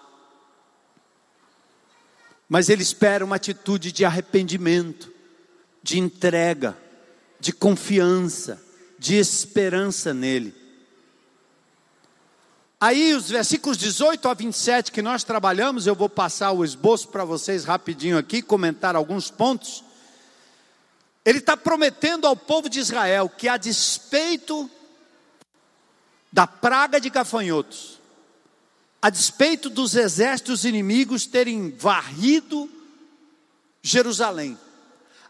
mas 2.47 2.69
ele 2.69 2.81
espera 2.81 3.25
uma 3.25 3.35
atitude 3.35 3.91
de 3.91 4.05
arrependimento, 4.05 5.11
de 5.83 5.99
entrega, 5.99 6.77
de 7.39 7.51
confiança, 7.51 8.61
de 8.97 9.15
esperança 9.15 10.13
nele. 10.13 10.55
Aí, 12.79 13.15
os 13.15 13.29
versículos 13.29 13.75
18 13.77 14.27
a 14.29 14.33
27 14.33 14.91
que 14.91 15.01
nós 15.01 15.23
trabalhamos, 15.23 15.87
eu 15.87 15.95
vou 15.95 16.07
passar 16.07 16.51
o 16.51 16.63
esboço 16.63 17.07
para 17.07 17.25
vocês 17.25 17.65
rapidinho 17.65 18.17
aqui, 18.17 18.41
comentar 18.41 18.95
alguns 18.95 19.31
pontos. 19.31 19.83
Ele 21.25 21.39
está 21.39 21.57
prometendo 21.57 22.27
ao 22.27 22.35
povo 22.35 22.69
de 22.69 22.79
Israel 22.79 23.29
que, 23.29 23.49
a 23.49 23.57
despeito 23.57 24.69
da 26.31 26.45
praga 26.45 27.01
de 27.01 27.09
gafanhotos, 27.09 27.96
a 29.07 29.09
despeito 29.09 29.69
dos 29.69 29.95
exércitos 29.95 30.65
inimigos 30.65 31.25
terem 31.25 31.71
varrido 31.71 32.69
Jerusalém, 33.81 34.59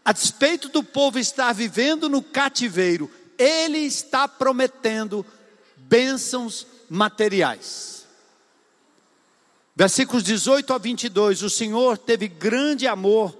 a 0.04 0.10
despeito 0.10 0.68
do 0.68 0.82
povo 0.82 1.16
estar 1.16 1.52
vivendo 1.52 2.08
no 2.08 2.20
cativeiro, 2.20 3.08
ele 3.38 3.78
está 3.78 4.26
prometendo 4.26 5.24
bênçãos 5.76 6.66
materiais. 6.90 8.04
Versículos 9.76 10.24
18 10.24 10.74
a 10.74 10.78
22: 10.78 11.44
O 11.44 11.48
Senhor 11.48 11.96
teve 11.96 12.26
grande 12.26 12.84
amor 12.84 13.32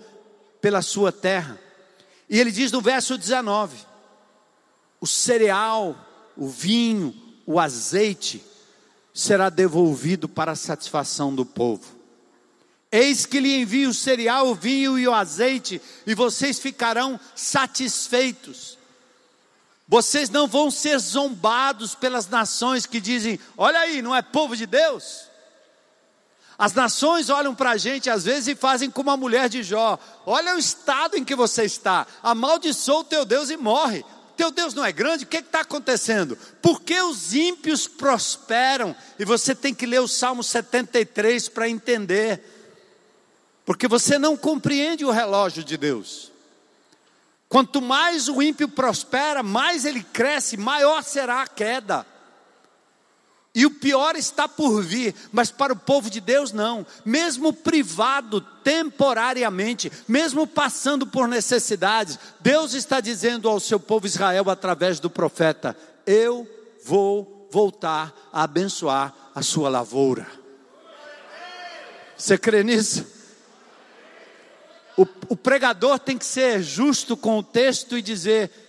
pela 0.61 0.83
sua 0.83 1.11
terra, 1.11 1.61
e 2.31 2.39
ele 2.39 2.53
diz 2.53 2.71
no 2.71 2.81
verso 2.81 3.19
19: 3.19 3.77
O 5.01 5.07
cereal, 5.07 5.99
o 6.37 6.49
vinho, 6.49 7.13
o 7.45 7.59
azeite 7.59 8.48
será 9.19 9.51
devolvido 9.51 10.29
para 10.29 10.53
a 10.53 10.57
satisfação 10.57 11.35
do 11.35 11.45
povo. 11.45 11.83
Eis 12.91 13.27
que 13.27 13.41
lhe 13.41 13.61
envio 13.61 13.91
o 13.91 13.95
cereal, 13.95 14.47
o 14.47 14.55
vinho 14.55 14.97
e 14.97 15.09
o 15.09 15.13
azeite, 15.13 15.83
e 16.07 16.15
vocês 16.15 16.61
ficarão 16.61 17.19
satisfeitos. 17.35 18.79
Vocês 19.89 20.31
não 20.31 20.47
vão 20.47 20.71
ser 20.71 20.97
zombados 21.01 21.97
pelas 21.97 22.29
nações 22.29 22.87
que 22.87 23.01
dizem: 23.01 23.41
olha 23.57 23.81
aí, 23.81 24.01
não 24.01 24.15
é 24.15 24.23
povo 24.23 24.57
de 24.57 24.67
Deus? 24.67 25.25
As 26.57 26.73
nações 26.73 27.29
olham 27.29 27.57
para 27.57 27.71
a 27.71 27.77
gente 27.77 28.09
às 28.09 28.25
vezes 28.25 28.47
e 28.47 28.55
fazem 28.55 28.89
como 28.89 29.11
a 29.11 29.17
mulher 29.17 29.49
de 29.49 29.65
Jó: 29.65 29.99
olha 30.25 30.55
o 30.55 30.61
estado 30.61 31.17
em 31.17 31.25
que 31.25 31.35
você 31.35 31.65
está, 31.65 32.07
amaldiçoa 32.23 33.01
o 33.01 33.05
teu 33.05 33.25
Deus 33.25 33.51
e 33.51 33.57
morre. 33.57 34.05
Teu 34.39 34.53
Deus 34.53 34.73
não 34.73 34.85
é 34.85 34.93
grande, 34.93 35.25
o 35.25 35.27
que 35.27 35.39
está 35.39 35.63
acontecendo? 35.63 36.39
Por 36.63 36.81
que 36.81 37.03
os 37.03 37.35
ímpios 37.35 37.89
prosperam? 37.89 38.95
E 39.19 39.25
você 39.25 39.53
tem 39.53 39.75
que 39.75 39.85
ler 39.85 39.99
o 39.99 40.07
Salmo 40.07 40.45
73 40.45 41.49
para 41.49 41.69
entender 41.69 42.41
porque 43.67 43.89
você 43.89 44.17
não 44.17 44.37
compreende 44.37 45.05
o 45.05 45.11
relógio 45.11 45.65
de 45.65 45.77
Deus. 45.77 46.31
Quanto 47.49 47.83
mais 47.83 48.29
o 48.29 48.41
ímpio 48.41 48.69
prospera, 48.69 49.43
mais 49.43 49.85
ele 49.85 50.05
cresce, 50.05 50.57
maior 50.57 51.03
será 51.03 51.43
a 51.43 51.47
queda. 51.49 52.07
E 53.59 53.67
o 53.67 53.73
pior 53.73 54.15
está 54.15 54.47
por 54.47 54.81
vir, 54.85 55.13
mas 55.33 55.51
para 55.51 55.73
o 55.73 55.77
povo 55.77 56.09
de 56.09 56.21
Deus 56.21 56.53
não. 56.53 56.87
Mesmo 57.05 57.53
privado 57.53 58.41
temporariamente, 58.63 59.91
mesmo 60.07 60.47
passando 60.47 61.05
por 61.05 61.27
necessidades, 61.27 62.21
Deus 62.39 62.73
está 62.73 63.01
dizendo 63.01 63.49
ao 63.49 63.59
seu 63.59 63.81
povo 63.81 64.07
Israel 64.07 64.49
através 64.49 65.01
do 65.01 65.11
profeta: 65.11 65.77
Eu 66.07 66.49
vou 66.85 67.49
voltar 67.51 68.15
a 68.33 68.45
abençoar 68.45 69.13
a 69.35 69.43
sua 69.43 69.69
lavoura. 69.69 70.29
Você 72.17 72.39
crê 72.39 72.63
nisso? 72.63 73.05
O, 74.97 75.05
o 75.31 75.37
pregador 75.37 75.99
tem 75.99 76.17
que 76.17 76.25
ser 76.25 76.63
justo 76.63 77.17
com 77.17 77.37
o 77.37 77.43
texto 77.43 77.99
e 77.99 78.03
dizer: 78.03 78.68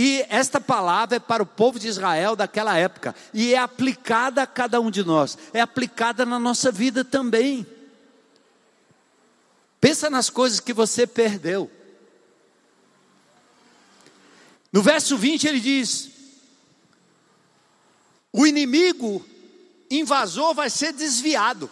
e 0.00 0.24
esta 0.28 0.60
palavra 0.60 1.16
é 1.16 1.18
para 1.18 1.42
o 1.42 1.46
povo 1.46 1.76
de 1.76 1.88
Israel 1.88 2.36
daquela 2.36 2.76
época, 2.76 3.16
e 3.34 3.52
é 3.52 3.58
aplicada 3.58 4.40
a 4.40 4.46
cada 4.46 4.80
um 4.80 4.92
de 4.92 5.02
nós, 5.02 5.36
é 5.52 5.60
aplicada 5.60 6.24
na 6.24 6.38
nossa 6.38 6.70
vida 6.70 7.04
também. 7.04 7.66
Pensa 9.80 10.08
nas 10.08 10.30
coisas 10.30 10.60
que 10.60 10.72
você 10.72 11.04
perdeu. 11.04 11.68
No 14.72 14.82
verso 14.82 15.16
20 15.16 15.48
ele 15.48 15.58
diz: 15.58 16.10
o 18.32 18.46
inimigo 18.46 19.26
invasor 19.90 20.54
vai 20.54 20.70
ser 20.70 20.92
desviado. 20.92 21.68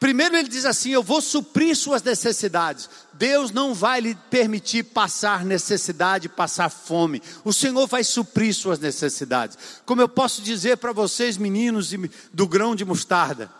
Primeiro 0.00 0.36
ele 0.36 0.48
diz 0.48 0.64
assim: 0.64 0.90
Eu 0.90 1.04
vou 1.04 1.20
suprir 1.20 1.76
suas 1.76 2.02
necessidades. 2.02 2.90
Deus 3.18 3.50
não 3.50 3.74
vai 3.74 4.00
lhe 4.00 4.14
permitir 4.14 4.84
passar 4.84 5.44
necessidade, 5.44 6.28
passar 6.28 6.68
fome. 6.68 7.22
O 7.44 7.52
Senhor 7.52 7.86
vai 7.86 8.04
suprir 8.04 8.54
suas 8.54 8.78
necessidades. 8.78 9.56
Como 9.84 10.00
eu 10.00 10.08
posso 10.08 10.42
dizer 10.42 10.76
para 10.76 10.92
vocês, 10.92 11.36
meninos 11.36 11.92
do 12.32 12.46
grão 12.46 12.74
de 12.74 12.84
mostarda, 12.84 13.50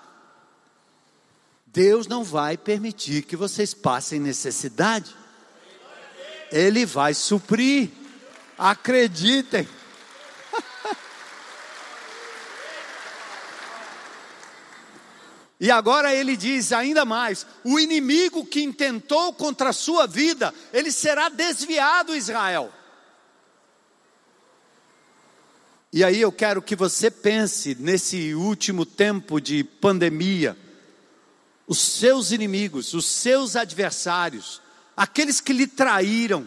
Deus 1.66 2.06
não 2.06 2.24
vai 2.24 2.56
permitir 2.56 3.22
que 3.22 3.36
vocês 3.36 3.74
passem 3.74 4.18
necessidade. 4.18 5.14
Ele 6.50 6.86
vai 6.86 7.12
suprir. 7.12 7.90
Acreditem. 8.56 9.68
E 15.58 15.70
agora 15.70 16.14
ele 16.14 16.36
diz 16.36 16.72
ainda 16.72 17.04
mais: 17.04 17.46
o 17.64 17.78
inimigo 17.80 18.44
que 18.44 18.62
intentou 18.62 19.32
contra 19.32 19.70
a 19.70 19.72
sua 19.72 20.06
vida, 20.06 20.52
ele 20.72 20.92
será 20.92 21.28
desviado, 21.28 22.14
Israel. 22.14 22.72
E 25.92 26.04
aí 26.04 26.20
eu 26.20 26.30
quero 26.30 26.60
que 26.60 26.76
você 26.76 27.10
pense 27.10 27.74
nesse 27.80 28.34
último 28.34 28.84
tempo 28.84 29.40
de 29.40 29.64
pandemia, 29.64 30.54
os 31.66 31.78
seus 31.78 32.32
inimigos, 32.32 32.92
os 32.92 33.06
seus 33.06 33.56
adversários, 33.56 34.60
aqueles 34.94 35.40
que 35.40 35.54
lhe 35.54 35.66
traíram, 35.66 36.46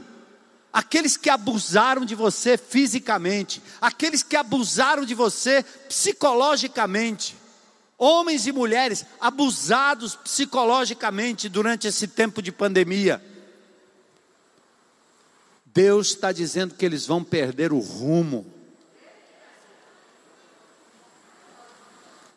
aqueles 0.71 1.17
que 1.17 1.31
abusaram 1.31 2.05
de 2.05 2.13
você 2.13 2.57
fisicamente, 2.57 3.59
aqueles 3.81 4.21
que 4.21 4.35
abusaram 4.35 5.03
de 5.03 5.15
você 5.15 5.63
psicologicamente, 5.87 7.35
homens 7.99 8.47
e 8.47 8.51
mulheres 8.53 9.05
abusados 9.19 10.15
psicologicamente 10.15 11.49
durante 11.49 11.87
esse 11.87 12.07
tempo 12.07 12.41
de 12.41 12.51
pandemia. 12.51 13.21
Deus 15.65 16.07
está 16.07 16.31
dizendo 16.31 16.73
que 16.73 16.85
eles 16.85 17.05
vão 17.05 17.23
perder 17.23 17.73
o 17.73 17.79
rumo. 17.79 18.51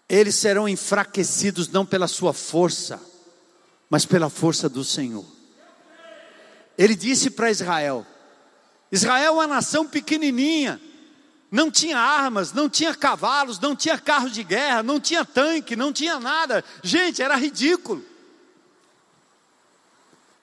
Eles 0.08 0.34
serão 0.34 0.68
enfraquecidos 0.68 1.68
não 1.68 1.86
pela 1.86 2.06
sua 2.06 2.34
força, 2.34 3.00
mas 3.88 4.04
pela 4.04 4.28
força 4.28 4.68
do 4.68 4.84
Senhor. 4.84 5.24
Ele 6.76 6.94
disse 6.94 7.30
para 7.30 7.50
Israel: 7.50 8.04
Israel 8.90 9.24
é 9.24 9.30
uma 9.30 9.46
nação 9.46 9.86
pequenininha, 9.86 10.80
não 11.52 11.70
tinha 11.70 11.98
armas, 11.98 12.54
não 12.54 12.66
tinha 12.66 12.94
cavalos, 12.94 13.60
não 13.60 13.76
tinha 13.76 13.98
carros 13.98 14.32
de 14.32 14.42
guerra, 14.42 14.82
não 14.82 14.98
tinha 14.98 15.22
tanque, 15.22 15.76
não 15.76 15.92
tinha 15.92 16.18
nada. 16.18 16.64
Gente, 16.82 17.20
era 17.20 17.36
ridículo. 17.36 18.02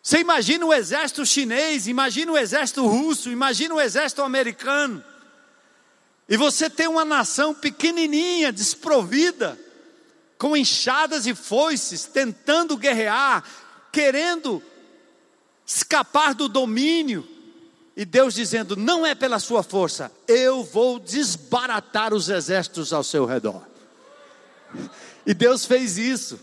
Você 0.04 0.20
imagina 0.20 0.64
o 0.68 0.74
exército 0.74 1.26
chinês, 1.26 1.88
imagina 1.88 2.32
o 2.32 2.38
exército 2.38 2.86
russo, 2.86 3.32
imagina 3.32 3.74
o 3.74 3.82
exército 3.82 4.22
americano. 4.22 5.04
E 6.30 6.38
você 6.38 6.70
tem 6.70 6.88
uma 6.88 7.04
nação 7.04 7.56
pequenininha, 7.56 8.52
desprovida, 8.52 9.60
com 10.38 10.56
enxadas 10.56 11.26
e 11.26 11.34
foices, 11.34 12.06
tentando 12.06 12.78
guerrear, 12.78 13.44
querendo 13.92 14.62
escapar 15.66 16.36
do 16.36 16.48
domínio. 16.48 17.28
E 18.00 18.06
Deus 18.06 18.34
dizendo: 18.34 18.78
não 18.78 19.06
é 19.06 19.14
pela 19.14 19.40
sua 19.40 19.62
força, 19.62 20.10
eu 20.26 20.64
vou 20.64 21.00
desbaratar 21.00 22.14
os 22.14 22.30
exércitos 22.30 22.94
ao 22.94 23.04
seu 23.04 23.26
redor. 23.26 23.62
E 25.26 25.34
Deus 25.34 25.66
fez 25.66 25.98
isso. 25.98 26.40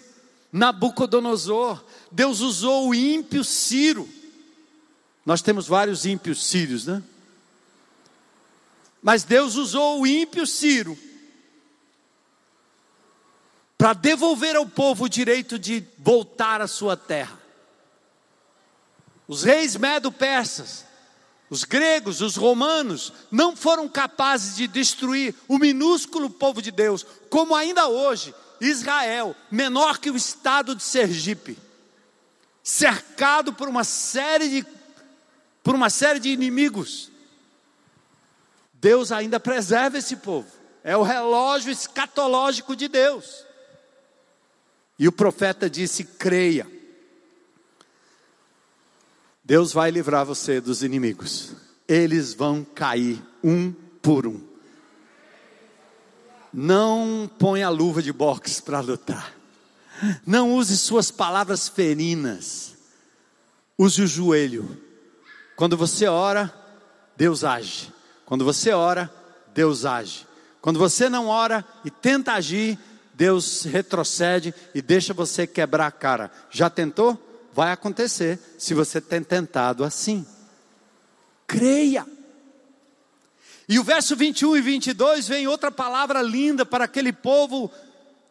Nabucodonosor, 0.53 1.83
Deus 2.13 2.41
usou 2.41 2.91
o 2.91 2.95
ímpio 2.95 3.43
Ciro. 3.43 4.07
Nós 5.25 5.41
temos 5.41 5.67
vários 5.67 6.05
ímpios 6.05 6.45
sírios, 6.45 6.85
né? 6.85 7.03
Mas 9.01 9.25
Deus 9.25 9.55
usou 9.55 10.03
o 10.03 10.07
ímpio 10.07 10.47
Ciro 10.47 10.97
para 13.79 13.95
devolver 13.95 14.57
ao 14.57 14.67
povo 14.67 15.05
o 15.05 15.09
direito 15.09 15.59
de 15.59 15.83
voltar 15.97 16.61
à 16.61 16.67
sua 16.67 16.99
terra. 16.99 17.41
Os 19.27 19.43
reis 19.43 19.75
medo-persas 19.75 20.86
os 21.49 21.65
gregos, 21.65 22.21
os 22.21 22.37
romanos, 22.37 23.13
não 23.31 23.55
foram 23.55 23.89
capazes 23.89 24.57
de 24.57 24.67
destruir 24.67 25.35
o 25.47 25.59
minúsculo 25.59 26.29
povo 26.29 26.61
de 26.61 26.71
Deus, 26.71 27.07
como 27.31 27.55
ainda 27.55 27.87
hoje, 27.87 28.35
Israel, 28.61 29.35
menor 29.51 29.99
que 29.99 30.11
o 30.11 30.17
estado 30.17 30.75
de 30.75 30.83
Sergipe, 30.83 31.57
cercado 32.63 33.53
por 33.53 33.69
uma 33.69 33.85
série 33.85 34.49
de, 34.49 34.67
por 35.63 35.75
uma 35.75 35.89
série 35.89 36.19
de 36.19 36.31
inimigos. 36.31 37.11
Deus 38.75 39.13
ainda 39.13 39.39
preserva 39.39 39.99
esse 39.99 40.17
povo. 40.17 40.49
É 40.83 40.97
o 40.97 41.03
relógio 41.03 41.71
escatológico 41.71 42.75
de 42.77 42.89
Deus. 42.89 43.45
E 44.99 45.07
o 45.07 45.13
profeta 45.13 45.69
disse: 45.69 46.05
creia. 46.05 46.76
Deus 49.47 49.73
vai 49.73 49.93
livrar 49.93 50.27
você 50.27 50.61
dos 50.61 50.83
inimigos. 50.83 51.53
Eles 51.87 52.35
vão 52.35 52.65
cair 52.65 53.23
um 53.45 53.73
por 54.03 54.27
um. 54.27 54.41
Não 56.53 57.31
ponha 57.39 57.69
a 57.69 57.71
luva 57.71 58.03
de 58.03 58.13
boxe 58.13 58.61
para 58.61 58.81
lutar. 58.81 59.33
Não 60.27 60.53
use 60.53 60.77
suas 60.77 61.13
palavras 61.13 61.69
ferinas. 61.69 62.75
Use 63.79 64.03
o 64.03 64.07
joelho. 64.09 64.83
Quando 65.55 65.77
você 65.77 66.09
ora, 66.09 66.53
Deus 67.17 67.45
age. 67.45 67.93
Quando 68.25 68.45
você 68.45 68.73
ora, 68.73 69.09
Deus 69.55 69.85
age. 69.85 70.27
Quando 70.61 70.81
você 70.81 71.09
não 71.09 71.29
ora 71.29 71.65
e 71.85 71.91
tenta 71.91 72.33
agir, 72.33 72.77
Deus 73.15 73.63
retrocede 73.63 74.53
e 74.75 74.83
deixa 74.83 75.15
você 75.15 75.47
quebrar 75.47 75.87
a 75.87 75.93
cara. 75.93 76.33
Já 76.51 76.69
tentou? 76.69 77.26
Vai 77.57 77.73
acontecer 77.73 78.39
se 78.59 78.75
você 78.75 79.01
tem 79.01 79.23
tentado 79.23 79.83
assim. 79.83 80.27
Creia. 81.47 82.07
E 83.67 83.79
o 83.79 83.83
verso 83.83 84.15
21 84.15 84.59
e 84.59 84.61
22 84.61 85.27
vem 85.27 85.49
outra 85.49 85.71
palavra 85.71 86.21
linda 86.21 86.67
para 86.67 86.85
aquele 86.85 87.15
povo 87.15 87.73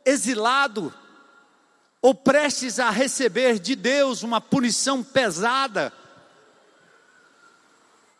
exilado, 0.05 0.93
ou 2.03 2.13
prestes 2.13 2.79
a 2.79 2.91
receber 2.91 3.57
de 3.57 3.75
Deus 3.75 4.21
uma 4.21 4.39
punição 4.39 5.03
pesada. 5.03 5.91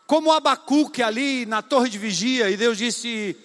Como 0.08 0.32
Abacuque 0.32 1.04
ali 1.04 1.46
na 1.46 1.62
torre 1.62 1.88
de 1.88 1.98
vigia, 1.98 2.50
e 2.50 2.56
Deus 2.56 2.76
disse: 2.76 3.36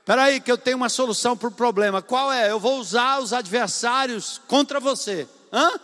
Espera 0.00 0.24
aí, 0.24 0.42
que 0.42 0.52
eu 0.52 0.58
tenho 0.58 0.76
uma 0.76 0.90
solução 0.90 1.38
para 1.38 1.48
o 1.48 1.52
problema. 1.52 2.02
Qual 2.02 2.30
é? 2.30 2.50
Eu 2.50 2.60
vou 2.60 2.78
usar 2.78 3.18
os 3.20 3.32
adversários 3.32 4.42
contra 4.46 4.78
você. 4.78 5.26
Hã? 5.50 5.80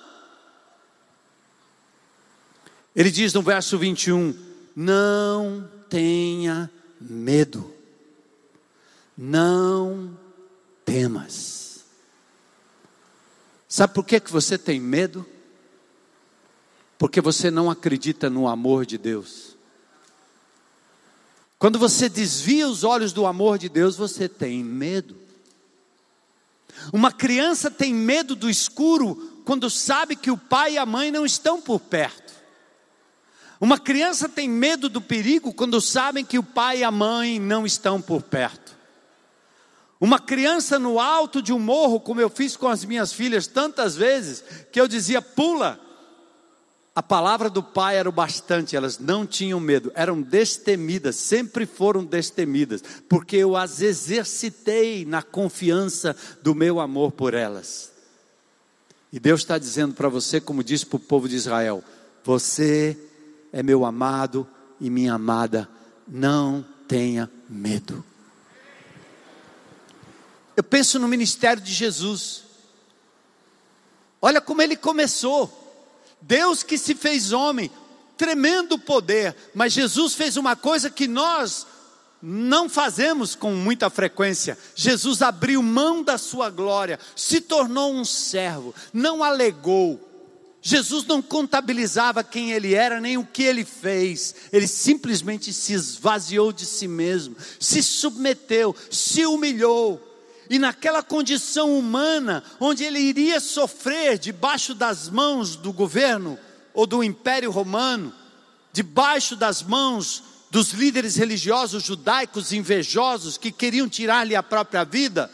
Ele 2.95 3.11
diz 3.11 3.33
no 3.33 3.43
verso 3.43 3.79
21: 3.79 4.35
Não 4.75 5.69
tenha 5.89 6.71
medo, 7.01 7.73
não 9.17 10.17
temas. 10.85 11.85
Sabe 13.69 13.95
por 13.95 14.05
que, 14.05 14.19
que 14.19 14.33
você 14.33 14.59
tem 14.59 14.81
medo? 14.81 15.25
Porque 16.99 17.21
você 17.21 17.51
não 17.51 17.71
acredita 17.71 18.29
no 18.29 18.49
amor 18.49 18.85
de 18.85 18.99
Deus. 18.99 19.57
Quando 21.59 21.79
você 21.79 22.09
desvia 22.09 22.69
os 22.69 22.85
olhos 22.85 23.13
do 23.13 23.27
amor 23.27 23.59
de 23.59 23.69
Deus, 23.69 23.95
você 23.95 24.29
tem 24.29 24.65
medo. 24.65 25.17
Uma 26.93 27.13
criança 27.13 27.71
tem 27.71 27.95
medo 27.95 28.35
do 28.35 28.49
escuro 28.49 29.43
quando 29.45 29.69
sabe 29.69 30.17
que 30.17 30.31
o 30.31 30.39
pai 30.39 30.75
e 30.75 30.79
a 30.79 30.87
mãe 30.87 31.11
não 31.11 31.25
estão 31.25 31.61
por 31.61 31.79
perto. 31.79 32.33
Uma 33.61 33.79
criança 33.79 34.27
tem 34.27 34.49
medo 34.49 34.89
do 34.89 35.03
perigo 35.03 35.53
quando 35.53 35.83
sabem 35.83 36.25
que 36.25 36.39
o 36.39 36.43
pai 36.43 36.79
e 36.79 36.85
a 36.85 36.91
mãe 36.91 37.39
não 37.39 37.67
estão 37.67 38.01
por 38.01 38.23
perto. 38.23 38.75
Uma 40.01 40.19
criança 40.19 40.79
no 40.79 40.99
alto 40.99 41.43
de 41.43 41.53
um 41.53 41.59
morro, 41.59 42.01
como 42.01 42.23
eu 42.23 42.31
fiz 42.31 42.57
com 42.57 42.69
as 42.69 42.87
minhas 42.87 43.13
filhas 43.13 43.47
tantas 43.47 43.95
vezes, 43.95 44.43
que 44.73 44.81
eu 44.81 44.89
dizia: 44.89 45.21
pula, 45.21 45.79
a 46.95 47.03
palavra 47.03 47.51
do 47.51 47.63
pai 47.63 47.99
era 47.99 48.09
o 48.09 48.13
bastante, 48.13 48.75
elas 48.75 48.99
não 48.99 49.27
tinham 49.27 49.61
medo, 49.61 49.93
eram 49.95 50.23
destemidas, 50.23 51.17
sempre 51.17 51.67
foram 51.67 52.03
destemidas, 52.03 52.83
porque 53.11 53.37
eu 53.37 53.55
as 53.55 53.83
exercitei 53.83 55.05
na 55.05 55.23
confiança 55.23 56.17
do 56.43 56.55
meu 56.55 56.81
amor 56.81 57.13
por 57.13 57.35
elas. 57.35 57.93
E 59.13 59.21
Deus 59.21 59.41
está 59.41 59.59
dizendo 59.59 59.93
para 59.93 60.09
você, 60.09 60.41
como 60.41 60.65
disse 60.65 60.87
para 60.87 60.97
o 60.97 61.01
povo 61.01 61.29
de 61.29 61.37
Israel: 61.37 61.85
Você 62.25 62.97
é 63.53 63.63
meu 63.63 63.85
amado 63.85 64.49
e 64.81 64.89
minha 64.89 65.15
amada, 65.15 65.69
não 66.07 66.65
tenha 66.89 67.31
medo. 67.49 68.05
Eu 70.57 70.65
penso 70.65 70.99
no 70.99 71.09
ministério 71.09 71.63
de 71.63 71.73
Jesus, 71.73 72.43
olha 74.21 74.41
como 74.41 74.63
ele 74.63 74.77
começou. 74.77 75.57
Deus 76.21 76.63
que 76.63 76.77
se 76.77 76.95
fez 76.95 77.33
homem, 77.33 77.71
tremendo 78.17 78.79
poder, 78.79 79.35
mas 79.55 79.73
Jesus 79.73 80.15
fez 80.15 80.37
uma 80.37 80.55
coisa 80.55 80.91
que 80.91 81.09
nós 81.09 81.67
não 82.23 82.69
fazemos 82.69 83.35
com 83.35 83.53
muita 83.55 83.89
frequência. 83.89 84.59
Jesus 84.75 85.23
abriu 85.23 85.63
mão 85.63 86.03
da 86.03 86.19
sua 86.19 86.51
glória, 86.51 86.99
se 87.17 87.41
tornou 87.41 87.95
um 87.95 88.05
servo, 88.05 88.75
não 88.93 89.25
alegou. 89.25 90.10
Jesus 90.63 91.07
não 91.07 91.23
contabilizava 91.23 92.23
quem 92.23 92.53
ele 92.53 92.75
era, 92.75 93.01
nem 93.01 93.17
o 93.17 93.25
que 93.25 93.43
ele 93.43 93.65
fez, 93.65 94.35
ele 94.53 94.67
simplesmente 94.67 95.53
se 95.53 95.73
esvaziou 95.73 96.53
de 96.53 96.67
si 96.67 96.87
mesmo, 96.87 97.35
se 97.59 97.83
submeteu, 97.83 98.77
se 98.91 99.25
humilhou. 99.25 100.07
E 100.51 100.59
naquela 100.59 101.03
condição 101.03 101.79
humana, 101.79 102.43
onde 102.59 102.85
ele 102.85 102.99
iria 102.99 103.41
sofrer 103.41 104.19
debaixo 104.19 104.75
das 104.75 105.09
mãos 105.09 105.57
do 105.57 105.73
governo 105.73 106.39
ou 106.75 106.87
do 106.87 107.03
império 107.03 107.51
romano, 107.51 108.13
debaixo 108.73 109.37
das 109.37 109.63
mãos 109.63 110.25
dos 110.51 110.73
líderes 110.73 111.17
religiosos 111.17 111.85
judaicos 111.85 112.53
invejosos 112.53 113.39
que 113.39 113.53
queriam 113.53 113.89
tirar-lhe 113.89 114.35
a 114.35 114.43
própria 114.43 114.85
vida, 114.85 115.31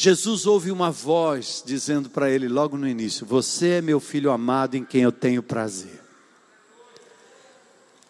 Jesus 0.00 0.46
ouve 0.46 0.70
uma 0.70 0.92
voz 0.92 1.60
dizendo 1.66 2.08
para 2.08 2.30
ele 2.30 2.46
logo 2.46 2.78
no 2.78 2.86
início: 2.86 3.26
Você 3.26 3.70
é 3.70 3.82
meu 3.82 3.98
filho 3.98 4.30
amado 4.30 4.76
em 4.76 4.84
quem 4.84 5.02
eu 5.02 5.10
tenho 5.10 5.42
prazer. 5.42 6.00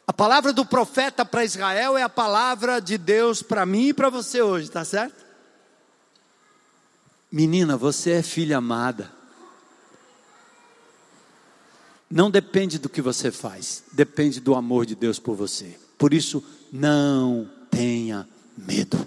A 0.07 0.13
palavra 0.13 0.53
do 0.53 0.67
profeta 0.67 1.25
para 1.25 1.47
Israel 1.47 1.97
é 1.97 2.03
a 2.03 2.09
palavra 2.11 2.79
de 2.79 2.99
Deus 2.99 3.43
para 3.43 3.65
mim 3.65 3.89
e 3.89 3.95
para 3.95 4.11
você 4.11 4.43
hoje, 4.43 4.71
tá 4.71 4.85
certo? 4.85 5.25
Menina, 7.33 7.75
você 7.75 8.11
é 8.11 8.23
filha 8.23 8.59
amada. 8.59 9.11
Não 12.11 12.31
depende 12.31 12.79
do 12.79 12.91
que 12.91 13.01
você 13.01 13.33
faz, 13.33 13.83
depende 13.93 14.41
do 14.41 14.55
amor 14.55 14.85
de 14.85 14.95
Deus 14.95 15.19
por 15.19 15.35
você. 15.35 15.81
Por 15.97 16.13
isso, 16.13 16.45
não 16.71 17.51
tenha 17.71 18.29
medo. 18.59 19.07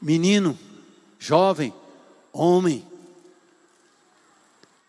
Menino, 0.00 0.56
jovem, 1.26 1.74
homem, 2.32 2.86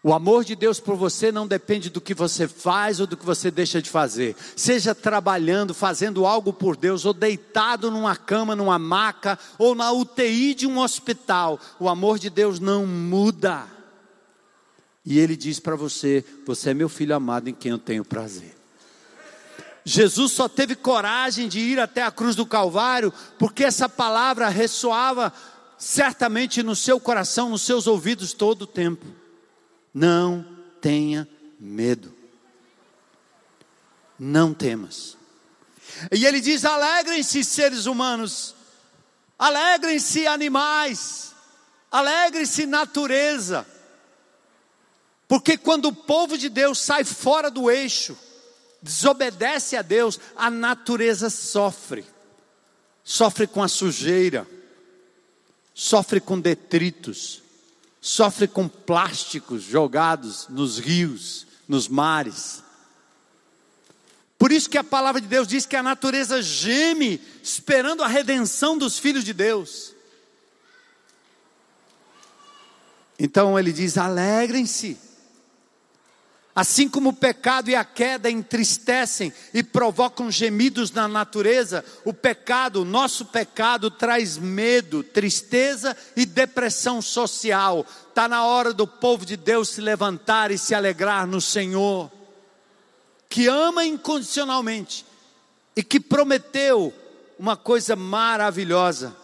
o 0.04 0.13
amor 0.13 0.45
de 0.45 0.56
Deus 0.56 0.80
por 0.80 0.95
você 0.95 1.32
não 1.32 1.47
depende 1.47 1.89
do 1.89 2.00
que 2.00 2.13
você 2.13 2.47
faz 2.47 3.00
ou 3.00 3.08
do 3.08 3.17
que 3.17 3.26
você 3.26 3.50
deixa 3.50 3.82
de 3.82 3.89
fazer. 3.89 4.36
Seja 4.56 4.95
trabalhando, 4.95 5.73
fazendo 5.73 6.26
algo 6.26 6.54
por 6.54 6.78
Deus, 6.78 7.04
ou 7.04 7.12
deitado 7.12 7.91
numa 7.91 8.15
cama, 8.15 8.56
numa 8.56 8.80
maca, 8.80 9.38
ou 9.58 9.76
na 9.76 9.91
UTI 9.91 10.54
de 10.54 10.67
um 10.67 10.80
hospital. 10.80 11.60
O 11.78 11.89
amor 11.89 12.19
de 12.19 12.30
Deus 12.30 12.60
não 12.60 12.86
muda. 12.86 13.65
E 15.04 15.19
Ele 15.19 15.36
diz 15.36 15.60
para 15.60 15.76
você: 15.76 16.23
Você 16.45 16.69
é 16.69 16.73
meu 16.73 16.88
filho 16.88 17.15
amado 17.15 17.50
em 17.50 17.54
quem 17.54 17.71
eu 17.71 17.80
tenho 17.80 18.06
prazer. 18.06 18.56
Jesus 19.84 20.34
só 20.34 20.47
teve 20.47 20.76
coragem 20.76 21.47
de 21.47 21.60
ir 21.60 21.80
até 21.80 22.04
a 22.04 22.12
cruz 22.12 22.36
do 22.36 22.45
Calvário, 22.45 23.12
porque 23.39 23.63
essa 23.63 23.89
palavra 23.89 24.47
ressoava 24.47 25.34
certamente 25.77 26.63
no 26.63 26.75
seu 26.75 26.99
coração, 26.99 27.49
nos 27.49 27.61
seus 27.61 27.87
ouvidos 27.87 28.33
todo 28.33 28.63
o 28.63 28.67
tempo. 28.67 29.05
Não 29.93 30.45
tenha 30.81 31.27
medo. 31.59 32.13
Não 34.19 34.53
temas. 34.53 35.17
E 36.11 36.25
ele 36.25 36.41
diz: 36.41 36.65
alegrem-se, 36.65 37.43
seres 37.43 37.85
humanos, 37.85 38.55
alegrem-se, 39.37 40.27
animais, 40.27 41.33
alegrem-se, 41.91 42.65
natureza. 42.65 43.65
Porque 45.27 45.57
quando 45.57 45.85
o 45.85 45.95
povo 45.95 46.37
de 46.37 46.49
Deus 46.49 46.79
sai 46.79 47.03
fora 47.03 47.51
do 47.51 47.69
eixo, 47.69 48.17
desobedece 48.81 49.75
a 49.75 49.81
Deus, 49.81 50.19
a 50.35 50.49
natureza 50.49 51.29
sofre. 51.29 52.05
Sofre 53.03 53.47
com 53.47 53.61
a 53.61 53.67
sujeira, 53.67 54.47
sofre 55.79 56.19
com 56.19 56.39
detritos, 56.39 57.43
sofre 58.01 58.47
com 58.47 58.67
plásticos 58.67 59.61
jogados 59.61 60.47
nos 60.49 60.79
rios, 60.79 61.45
nos 61.67 61.87
mares. 61.87 62.63
Por 64.39 64.51
isso 64.51 64.71
que 64.71 64.77
a 64.79 64.83
palavra 64.83 65.21
de 65.21 65.27
Deus 65.27 65.47
diz 65.47 65.67
que 65.67 65.75
a 65.75 65.83
natureza 65.83 66.41
geme 66.41 67.21
esperando 67.43 68.01
a 68.01 68.07
redenção 68.07 68.75
dos 68.75 68.97
filhos 68.97 69.23
de 69.23 69.33
Deus. 69.33 69.93
Então 73.19 73.57
ele 73.57 73.71
diz: 73.71 73.99
alegrem-se, 73.99 74.97
Assim 76.58 76.89
como 76.89 77.10
o 77.10 77.13
pecado 77.13 77.70
e 77.70 77.76
a 77.76 77.86
queda 77.86 78.32
entristecem 78.32 79.32
e 79.54 79.62
provocam 79.62 80.32
gemidos 80.32 80.89
na 80.89 81.08
natureza, 81.08 81.86
o 82.04 82.12
pecado, 82.12 82.82
o 82.82 82.84
nosso 82.84 83.26
pecado, 83.26 83.91
traz 83.91 84.39
medo, 84.39 85.04
tristeza 85.04 85.96
e 86.15 86.26
depressão 86.26 87.00
social. 87.00 87.86
Está 88.10 88.28
na 88.28 88.43
hora 88.43 88.74
do 88.74 88.88
povo 88.88 89.24
de 89.24 89.38
Deus 89.38 89.70
se 89.70 89.82
levantar 89.82 90.50
e 90.50 90.58
se 90.58 90.74
alegrar 90.74 91.28
no 91.28 91.39
Senhor, 91.39 92.12
que 93.30 93.46
ama 93.46 93.86
incondicionalmente 93.86 95.06
e 95.76 95.84
que 95.84 96.00
prometeu 96.00 96.91
uma 97.38 97.56
coisa 97.56 97.96
maravilhosa: 97.96 99.15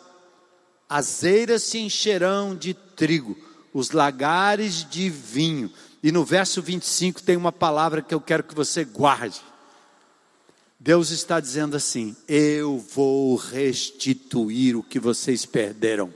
as 0.88 1.24
eiras 1.24 1.64
se 1.64 1.80
encherão 1.80 2.56
de 2.56 2.76
trigo, 2.76 3.36
os 3.74 3.90
lagares 3.90 4.88
de 4.88 5.10
vinho 5.10 5.74
e 6.04 6.12
no 6.12 6.26
verso 6.26 6.62
25 6.62 7.24
tem 7.24 7.38
uma 7.38 7.54
palavra 7.54 8.02
que 8.02 8.14
eu 8.14 8.20
quero 8.20 8.44
que 8.44 8.54
você 8.54 8.84
guarde. 8.84 9.42
Deus 10.78 11.12
está 11.12 11.40
dizendo 11.40 11.78
assim: 11.78 12.14
Eu 12.28 12.78
vou 12.78 13.38
restituir 13.38 14.76
o 14.76 14.84
que 14.84 15.00
vocês 15.00 15.46
perderam. 15.46 16.14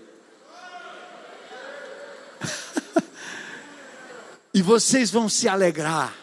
e 4.53 4.61
vocês 4.61 5.09
vão 5.09 5.29
se 5.29 5.47
alegrar. 5.47 6.13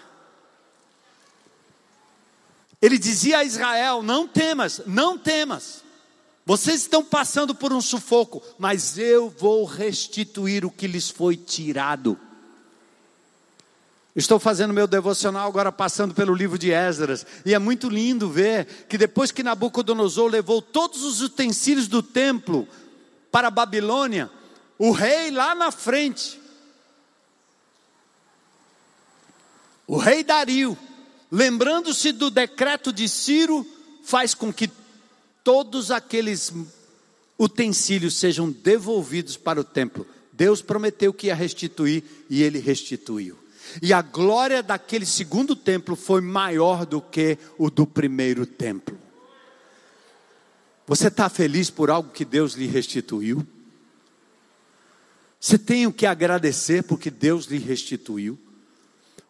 Ele 2.83 2.99
dizia 2.99 3.39
a 3.39 3.45
Israel: 3.45 4.03
Não 4.03 4.29
temas, 4.29 4.83
não 4.85 5.17
temas. 5.17 5.83
Vocês 6.45 6.83
estão 6.83 7.03
passando 7.03 7.55
por 7.55 7.73
um 7.73 7.81
sufoco, 7.81 8.43
mas 8.59 8.99
eu 8.99 9.31
vou 9.31 9.65
restituir 9.65 10.67
o 10.67 10.71
que 10.71 10.87
lhes 10.87 11.09
foi 11.09 11.35
tirado. 11.35 12.21
Estou 14.17 14.39
fazendo 14.39 14.73
meu 14.73 14.87
devocional 14.87 15.49
agora 15.49 15.73
passando 15.73 16.15
pelo 16.15 16.35
livro 16.35 16.57
de 16.57 16.71
Esdras, 16.71 17.27
e 17.45 17.53
é 17.53 17.59
muito 17.59 17.89
lindo 17.89 18.31
ver 18.31 18.87
que 18.89 18.97
depois 18.97 19.33
que 19.33 19.43
Nabucodonosor 19.43 20.31
levou 20.31 20.63
todos 20.63 21.03
os 21.03 21.21
utensílios 21.21 21.89
do 21.89 22.01
templo 22.01 22.69
para 23.33 23.49
a 23.49 23.51
Babilônia, 23.51 24.31
o 24.79 24.93
rei 24.93 25.33
lá 25.33 25.53
na 25.53 25.73
frente, 25.73 26.41
o 29.85 29.97
rei 29.97 30.23
Dario, 30.23 30.79
lembrando-se 31.31 32.13
do 32.13 32.31
decreto 32.31 32.93
de 32.93 33.09
Ciro, 33.09 33.67
faz 34.05 34.33
com 34.33 34.53
que 34.53 34.71
todos 35.43 35.91
aqueles 35.91 36.53
utensílios 37.37 38.17
sejam 38.17 38.49
devolvidos 38.49 39.37
para 39.37 39.61
o 39.61 39.65
templo. 39.65 40.07
Deus 40.33 40.63
prometeu 40.63 41.13
que 41.13 41.27
ia 41.27 41.35
restituir 41.35 42.05
e 42.31 42.43
ele 42.43 42.61
restituiu. 42.61 43.44
E 43.83 43.93
a 43.93 44.03
glória 44.03 44.63
daquele 44.63 45.07
segundo 45.07 45.57
templo 45.57 45.97
foi 45.97 46.21
maior 46.21 46.85
do 46.85 47.01
que 47.01 47.39
o 47.59 47.71
do 47.71 47.87
primeiro 47.87 48.47
templo. 48.47 48.99
Você 50.87 51.09
está 51.09 51.29
feliz 51.29 51.71
por 51.71 51.91
algo 51.91 52.11
que 52.11 52.25
Deus 52.25 52.55
lhe 52.55 52.67
restituiu? 52.67 53.47
Você 55.41 55.59
tem 55.59 55.87
o 55.87 55.93
que 55.93 56.07
agradecer 56.07 56.85
porque 56.85 57.11
Deus 57.11 57.47
lhe 57.47 57.59
restituiu? 57.59 58.39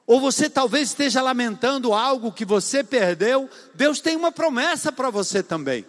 Ou 0.07 0.21
você 0.21 0.51
talvez 0.51 0.89
esteja 0.89 1.23
lamentando 1.23 1.95
algo 1.95 2.33
que 2.33 2.45
você 2.45 2.85
perdeu? 2.85 3.49
Deus 3.75 4.01
tem 4.01 4.17
uma 4.17 4.31
promessa 4.31 4.93
para 4.93 5.11
você 5.11 5.43
também 5.43 5.87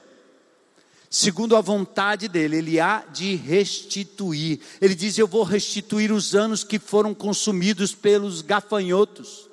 segundo 1.10 1.56
a 1.56 1.62
vontade 1.62 2.28
dele, 2.28 2.58
ele 2.58 2.80
há 2.80 3.04
de 3.12 3.36
restituir. 3.36 4.60
Ele 4.82 4.96
diz: 4.96 5.18
Eu 5.18 5.28
vou 5.28 5.44
restituir 5.44 6.12
os 6.12 6.36
anos 6.36 6.64
que 6.64 6.80
foram 6.80 7.14
consumidos 7.14 7.94
pelos 7.94 8.42
gafanhotos. 8.42 9.50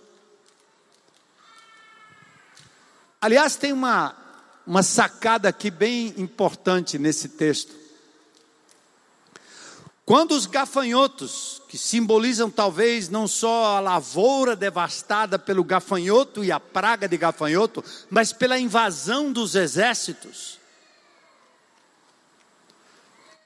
Aliás, 3.20 3.54
tem 3.54 3.72
uma, 3.72 4.16
uma 4.66 4.82
sacada 4.82 5.48
aqui 5.48 5.70
bem 5.70 6.12
importante 6.16 6.98
nesse 6.98 7.28
texto. 7.28 7.82
Quando 10.04 10.32
os 10.32 10.46
gafanhotos, 10.46 11.62
que 11.68 11.78
simbolizam 11.78 12.50
talvez 12.50 13.08
não 13.08 13.28
só 13.28 13.76
a 13.76 13.80
lavoura 13.80 14.56
devastada 14.56 15.38
pelo 15.38 15.62
gafanhoto 15.62 16.44
e 16.44 16.50
a 16.50 16.58
praga 16.58 17.08
de 17.08 17.16
gafanhoto, 17.16 17.84
mas 18.10 18.32
pela 18.32 18.58
invasão 18.58 19.32
dos 19.32 19.54
exércitos, 19.54 20.58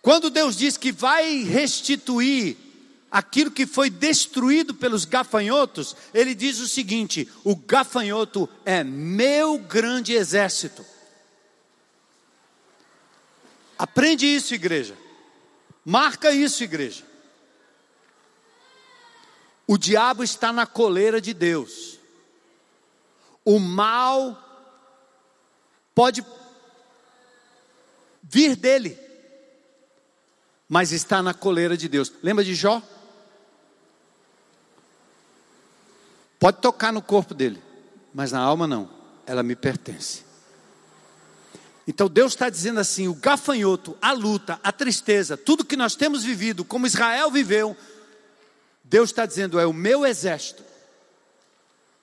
quando 0.06 0.30
Deus 0.30 0.56
diz 0.56 0.76
que 0.76 0.92
vai 0.92 1.42
restituir 1.42 2.56
aquilo 3.10 3.50
que 3.50 3.66
foi 3.66 3.90
destruído 3.90 4.72
pelos 4.72 5.04
gafanhotos, 5.04 5.96
ele 6.14 6.32
diz 6.32 6.60
o 6.60 6.68
seguinte: 6.68 7.28
o 7.42 7.56
gafanhoto 7.56 8.48
é 8.64 8.84
meu 8.84 9.58
grande 9.58 10.12
exército. 10.12 10.86
Aprende 13.76 14.24
isso, 14.26 14.54
igreja. 14.54 14.96
Marca 15.84 16.30
isso, 16.30 16.62
igreja. 16.62 17.04
O 19.66 19.76
diabo 19.76 20.22
está 20.22 20.52
na 20.52 20.68
coleira 20.68 21.20
de 21.20 21.34
Deus. 21.34 21.98
O 23.44 23.58
mal 23.58 24.40
pode 25.92 26.24
vir 28.22 28.54
dele 28.54 29.04
mas 30.68 30.92
está 30.92 31.22
na 31.22 31.32
coleira 31.32 31.76
de 31.76 31.88
Deus. 31.88 32.12
Lembra 32.22 32.44
de 32.44 32.54
Jó? 32.54 32.82
Pode 36.38 36.60
tocar 36.60 36.92
no 36.92 37.00
corpo 37.00 37.34
dele, 37.34 37.62
mas 38.12 38.32
na 38.32 38.40
alma 38.40 38.66
não, 38.66 38.88
ela 39.26 39.42
me 39.42 39.56
pertence. 39.56 40.24
Então 41.86 42.08
Deus 42.08 42.32
está 42.32 42.50
dizendo 42.50 42.80
assim: 42.80 43.08
o 43.08 43.14
gafanhoto, 43.14 43.96
a 44.02 44.12
luta, 44.12 44.60
a 44.62 44.72
tristeza, 44.72 45.36
tudo 45.36 45.64
que 45.64 45.76
nós 45.76 45.94
temos 45.94 46.24
vivido, 46.24 46.64
como 46.64 46.86
Israel 46.86 47.30
viveu, 47.30 47.76
Deus 48.82 49.10
está 49.10 49.24
dizendo: 49.24 49.58
é 49.58 49.66
o 49.66 49.72
meu 49.72 50.04
exército. 50.04 50.64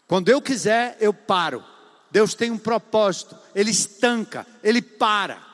Quando 0.07 0.29
eu 0.29 0.41
quiser, 0.41 0.97
eu 0.99 1.13
paro. 1.13 1.63
Deus 2.11 2.35
tem 2.35 2.51
um 2.51 2.57
propósito, 2.57 3.35
Ele 3.55 3.71
estanca, 3.71 4.45
Ele 4.63 4.81
para. 4.81 5.52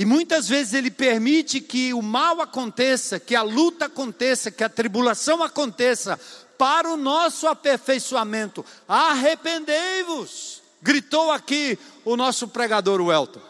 E 0.00 0.04
muitas 0.06 0.48
vezes 0.48 0.72
ele 0.72 0.90
permite 0.90 1.60
que 1.60 1.92
o 1.92 2.00
mal 2.00 2.40
aconteça, 2.40 3.20
que 3.20 3.36
a 3.36 3.42
luta 3.42 3.84
aconteça, 3.84 4.50
que 4.50 4.64
a 4.64 4.68
tribulação 4.70 5.42
aconteça, 5.42 6.18
para 6.56 6.88
o 6.88 6.96
nosso 6.96 7.46
aperfeiçoamento. 7.46 8.64
Arrependei-vos, 8.88 10.62
gritou 10.80 11.30
aqui 11.30 11.78
o 12.02 12.16
nosso 12.16 12.48
pregador 12.48 12.98
Welton. 13.02 13.42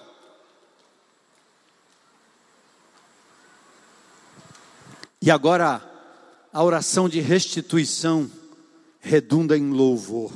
E 5.22 5.30
agora, 5.30 5.80
a 6.52 6.64
oração 6.64 7.08
de 7.08 7.20
restituição 7.20 8.28
redunda 8.98 9.56
em 9.56 9.70
louvor. 9.70 10.32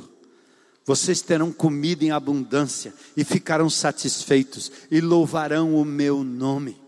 Vocês 0.85 1.21
terão 1.21 1.51
comida 1.51 2.05
em 2.05 2.11
abundância 2.11 2.93
e 3.17 3.23
ficarão 3.23 3.69
satisfeitos 3.69 4.71
e 4.91 5.01
louvarão 5.01 5.75
o 5.75 5.83
meu 5.83 6.23
nome. 6.23 6.79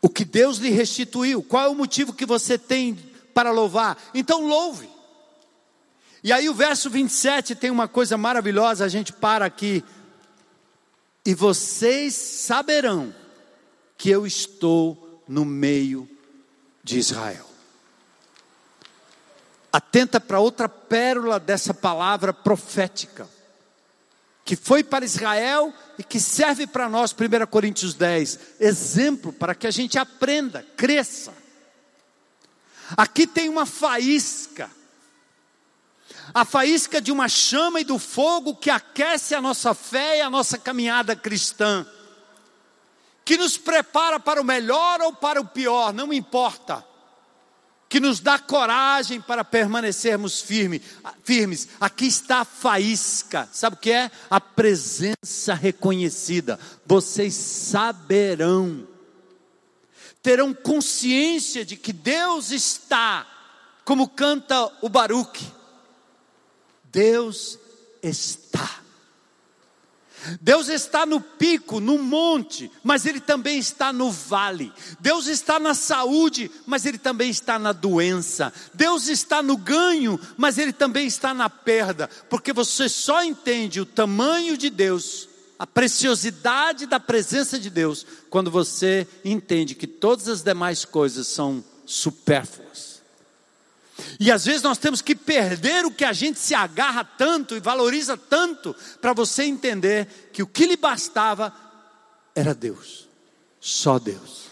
O 0.00 0.08
que 0.08 0.24
Deus 0.24 0.58
lhe 0.58 0.70
restituiu, 0.70 1.42
qual 1.42 1.64
é 1.64 1.68
o 1.68 1.74
motivo 1.74 2.12
que 2.12 2.24
você 2.24 2.56
tem 2.56 2.96
para 3.34 3.50
louvar? 3.50 3.98
Então 4.14 4.46
louve. 4.46 4.88
E 6.22 6.32
aí 6.32 6.48
o 6.48 6.54
verso 6.54 6.88
27 6.88 7.56
tem 7.56 7.70
uma 7.70 7.88
coisa 7.88 8.16
maravilhosa, 8.16 8.84
a 8.84 8.88
gente 8.88 9.12
para 9.12 9.44
aqui. 9.44 9.82
E 11.26 11.34
vocês 11.34 12.14
saberão 12.14 13.12
que 13.96 14.08
eu 14.08 14.24
estou 14.24 15.24
no 15.26 15.44
meio 15.44 16.08
de 16.84 16.98
Israel. 16.98 17.47
Atenta 19.72 20.18
para 20.18 20.40
outra 20.40 20.68
pérola 20.68 21.38
dessa 21.38 21.74
palavra 21.74 22.32
profética, 22.32 23.28
que 24.44 24.56
foi 24.56 24.82
para 24.82 25.04
Israel 25.04 25.74
e 25.98 26.02
que 26.02 26.18
serve 26.18 26.66
para 26.66 26.88
nós, 26.88 27.12
1 27.12 27.46
Coríntios 27.46 27.92
10, 27.92 28.38
exemplo 28.60 29.30
para 29.30 29.54
que 29.54 29.66
a 29.66 29.70
gente 29.70 29.98
aprenda, 29.98 30.64
cresça. 30.74 31.34
Aqui 32.96 33.26
tem 33.26 33.50
uma 33.50 33.66
faísca, 33.66 34.70
a 36.32 36.46
faísca 36.46 36.98
de 36.98 37.12
uma 37.12 37.28
chama 37.28 37.82
e 37.82 37.84
do 37.84 37.98
fogo 37.98 38.56
que 38.56 38.70
aquece 38.70 39.34
a 39.34 39.42
nossa 39.42 39.74
fé 39.74 40.18
e 40.18 40.20
a 40.22 40.30
nossa 40.30 40.56
caminhada 40.56 41.14
cristã, 41.14 41.86
que 43.22 43.36
nos 43.36 43.58
prepara 43.58 44.18
para 44.18 44.40
o 44.40 44.44
melhor 44.44 45.02
ou 45.02 45.12
para 45.12 45.38
o 45.38 45.46
pior, 45.46 45.92
não 45.92 46.10
importa 46.10 46.87
que 47.88 48.00
nos 48.00 48.20
dá 48.20 48.38
coragem 48.38 49.20
para 49.20 49.42
permanecermos 49.42 50.40
firme, 50.40 50.82
firmes. 51.24 51.68
Aqui 51.80 52.06
está 52.06 52.40
a 52.40 52.44
faísca, 52.44 53.48
sabe 53.52 53.76
o 53.76 53.78
que 53.78 53.90
é? 53.90 54.10
A 54.28 54.40
presença 54.40 55.54
reconhecida. 55.54 56.60
Vocês 56.84 57.34
saberão, 57.34 58.86
terão 60.22 60.52
consciência 60.52 61.64
de 61.64 61.76
que 61.76 61.92
Deus 61.92 62.50
está 62.50 63.26
como 63.84 64.06
canta 64.06 64.70
o 64.82 64.88
Baruque. 64.90 65.46
Deus 66.92 67.58
está. 68.02 68.47
Deus 70.40 70.68
está 70.68 71.06
no 71.06 71.20
pico, 71.20 71.80
no 71.80 71.98
monte, 71.98 72.70
mas 72.82 73.06
Ele 73.06 73.20
também 73.20 73.58
está 73.58 73.92
no 73.92 74.10
vale. 74.10 74.72
Deus 75.00 75.26
está 75.26 75.58
na 75.58 75.74
saúde, 75.74 76.50
mas 76.66 76.84
Ele 76.86 76.98
também 76.98 77.30
está 77.30 77.58
na 77.58 77.72
doença. 77.72 78.52
Deus 78.74 79.08
está 79.08 79.42
no 79.42 79.56
ganho, 79.56 80.18
mas 80.36 80.58
Ele 80.58 80.72
também 80.72 81.06
está 81.06 81.32
na 81.32 81.48
perda. 81.48 82.08
Porque 82.28 82.52
você 82.52 82.88
só 82.88 83.22
entende 83.22 83.80
o 83.80 83.86
tamanho 83.86 84.56
de 84.56 84.70
Deus, 84.70 85.28
a 85.58 85.66
preciosidade 85.66 86.86
da 86.86 87.00
presença 87.00 87.58
de 87.58 87.70
Deus, 87.70 88.06
quando 88.30 88.50
você 88.50 89.06
entende 89.24 89.74
que 89.74 89.86
todas 89.86 90.28
as 90.28 90.42
demais 90.42 90.84
coisas 90.84 91.26
são 91.26 91.64
supérfluas. 91.84 92.87
E 94.18 94.30
às 94.30 94.44
vezes 94.44 94.62
nós 94.62 94.78
temos 94.78 95.02
que 95.02 95.14
perder 95.14 95.84
o 95.84 95.90
que 95.90 96.04
a 96.04 96.12
gente 96.12 96.38
se 96.38 96.54
agarra 96.54 97.04
tanto 97.04 97.56
e 97.56 97.60
valoriza 97.60 98.16
tanto, 98.16 98.74
para 99.00 99.12
você 99.12 99.44
entender 99.44 100.30
que 100.32 100.42
o 100.42 100.46
que 100.46 100.66
lhe 100.66 100.76
bastava 100.76 101.52
era 102.34 102.54
Deus, 102.54 103.08
só 103.60 103.98
Deus. 103.98 104.47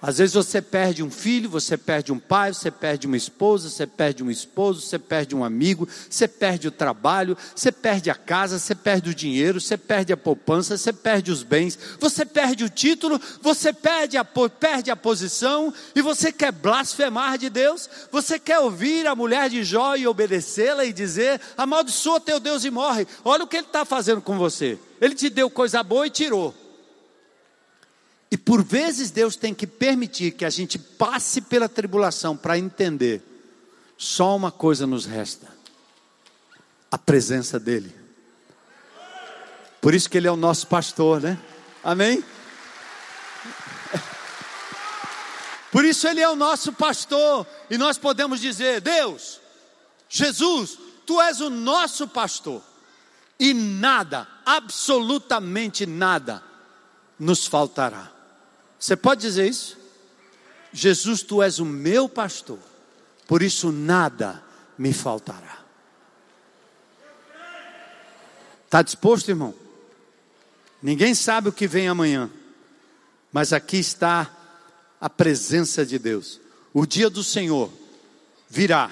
Às 0.00 0.18
vezes 0.18 0.34
você 0.34 0.60
perde 0.60 1.02
um 1.02 1.10
filho, 1.10 1.48
você 1.48 1.74
perde 1.76 2.12
um 2.12 2.18
pai, 2.18 2.52
você 2.52 2.70
perde 2.70 3.06
uma 3.06 3.16
esposa, 3.16 3.70
você 3.70 3.86
perde 3.86 4.22
um 4.22 4.30
esposo, 4.30 4.82
você 4.82 4.98
perde 4.98 5.34
um 5.34 5.42
amigo, 5.42 5.88
você 6.08 6.28
perde 6.28 6.68
o 6.68 6.70
trabalho, 6.70 7.36
você 7.54 7.72
perde 7.72 8.10
a 8.10 8.14
casa, 8.14 8.58
você 8.58 8.74
perde 8.74 9.08
o 9.08 9.14
dinheiro, 9.14 9.58
você 9.58 9.76
perde 9.78 10.12
a 10.12 10.16
poupança, 10.16 10.76
você 10.76 10.92
perde 10.92 11.30
os 11.30 11.42
bens, 11.42 11.78
você 11.98 12.26
perde 12.26 12.62
o 12.62 12.68
título, 12.68 13.18
você 13.40 13.72
perde 13.72 14.18
a, 14.18 14.24
perde 14.24 14.90
a 14.90 14.96
posição 14.96 15.72
e 15.94 16.02
você 16.02 16.30
quer 16.30 16.52
blasfemar 16.52 17.38
de 17.38 17.48
Deus, 17.48 17.88
você 18.12 18.38
quer 18.38 18.58
ouvir 18.58 19.06
a 19.06 19.14
mulher 19.14 19.48
de 19.48 19.64
Jó 19.64 19.96
e 19.96 20.06
obedecê-la 20.06 20.84
e 20.84 20.92
dizer: 20.92 21.40
amaldiçoa 21.56 22.20
teu 22.20 22.38
Deus 22.38 22.64
e 22.64 22.70
morre. 22.70 23.06
Olha 23.24 23.44
o 23.44 23.46
que 23.46 23.56
ele 23.56 23.66
está 23.66 23.84
fazendo 23.86 24.20
com 24.20 24.36
você. 24.36 24.78
Ele 25.00 25.14
te 25.14 25.30
deu 25.30 25.48
coisa 25.48 25.82
boa 25.82 26.06
e 26.06 26.10
tirou. 26.10 26.65
E 28.30 28.36
por 28.36 28.62
vezes 28.62 29.10
Deus 29.10 29.36
tem 29.36 29.54
que 29.54 29.66
permitir 29.66 30.32
que 30.32 30.44
a 30.44 30.50
gente 30.50 30.78
passe 30.78 31.40
pela 31.40 31.68
tribulação 31.68 32.36
para 32.36 32.58
entender. 32.58 33.22
Só 33.96 34.34
uma 34.36 34.50
coisa 34.50 34.86
nos 34.86 35.06
resta: 35.06 35.48
a 36.90 36.98
presença 36.98 37.58
dEle. 37.58 37.94
Por 39.80 39.94
isso 39.94 40.10
que 40.10 40.18
Ele 40.18 40.26
é 40.26 40.32
o 40.32 40.36
nosso 40.36 40.66
pastor, 40.66 41.20
né? 41.20 41.38
Amém? 41.82 42.22
Por 45.70 45.84
isso 45.84 46.08
Ele 46.08 46.20
é 46.20 46.28
o 46.28 46.34
nosso 46.34 46.72
pastor. 46.72 47.46
E 47.70 47.78
nós 47.78 47.96
podemos 47.96 48.40
dizer: 48.40 48.80
Deus, 48.80 49.40
Jesus, 50.08 50.78
Tu 51.06 51.20
és 51.22 51.40
o 51.40 51.48
nosso 51.48 52.08
pastor. 52.08 52.60
E 53.38 53.54
nada, 53.54 54.26
absolutamente 54.44 55.86
nada, 55.86 56.42
nos 57.18 57.46
faltará. 57.46 58.15
Você 58.78 58.96
pode 58.96 59.20
dizer 59.20 59.48
isso? 59.48 59.78
Jesus, 60.72 61.22
tu 61.22 61.42
és 61.42 61.58
o 61.58 61.64
meu 61.64 62.08
pastor, 62.08 62.58
por 63.26 63.42
isso 63.42 63.72
nada 63.72 64.42
me 64.76 64.92
faltará. 64.92 65.64
Está 68.66 68.82
disposto, 68.82 69.28
irmão? 69.30 69.54
Ninguém 70.82 71.14
sabe 71.14 71.48
o 71.48 71.52
que 71.52 71.66
vem 71.66 71.88
amanhã, 71.88 72.30
mas 73.32 73.52
aqui 73.52 73.78
está 73.78 74.30
a 75.00 75.08
presença 75.08 75.86
de 75.86 75.98
Deus. 75.98 76.40
O 76.74 76.84
dia 76.84 77.08
do 77.08 77.24
Senhor 77.24 77.72
virá, 78.48 78.90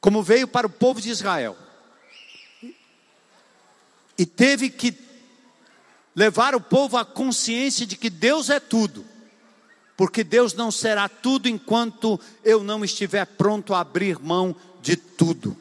como 0.00 0.22
veio 0.22 0.46
para 0.46 0.66
o 0.66 0.70
povo 0.70 1.00
de 1.00 1.10
Israel, 1.10 1.56
e 4.16 4.24
teve 4.24 4.70
que 4.70 4.92
levar 6.14 6.54
o 6.54 6.60
povo 6.60 6.96
à 6.96 7.04
consciência 7.04 7.86
de 7.86 7.96
que 7.96 8.08
Deus 8.08 8.50
é 8.50 8.60
tudo, 8.60 9.04
porque 9.96 10.22
Deus 10.22 10.54
não 10.54 10.70
será 10.70 11.08
tudo 11.08 11.48
enquanto 11.48 12.20
eu 12.44 12.62
não 12.62 12.84
estiver 12.84 13.24
pronto 13.24 13.74
a 13.74 13.80
abrir 13.80 14.18
mão 14.18 14.54
de 14.80 14.96
tudo. 14.96 15.56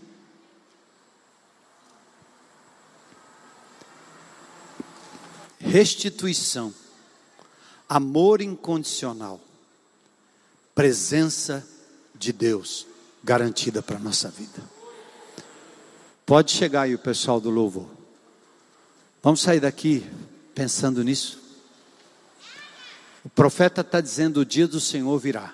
Restituição, 5.60 6.74
amor 7.88 8.42
incondicional, 8.42 9.39
presença 10.76 11.66
de 12.13 12.32
Deus 12.32 12.86
garantida 13.24 13.82
para 13.82 13.96
a 13.96 14.00
nossa 14.00 14.30
vida. 14.30 14.62
Pode 16.26 16.52
chegar 16.52 16.84
aí 16.84 16.94
o 16.94 17.00
pessoal 17.00 17.39
do 17.39 17.50
louvor. 17.50 17.88
Vamos 19.22 19.42
sair 19.42 19.60
daqui 19.60 20.06
pensando 20.54 21.04
nisso? 21.04 21.39
O 23.24 23.30
profeta 23.30 23.82
está 23.82 24.02
dizendo: 24.02 24.42
o 24.42 24.46
dia 24.46 24.68
do 24.68 24.80
Senhor 24.80 25.18
virá. 25.20 25.54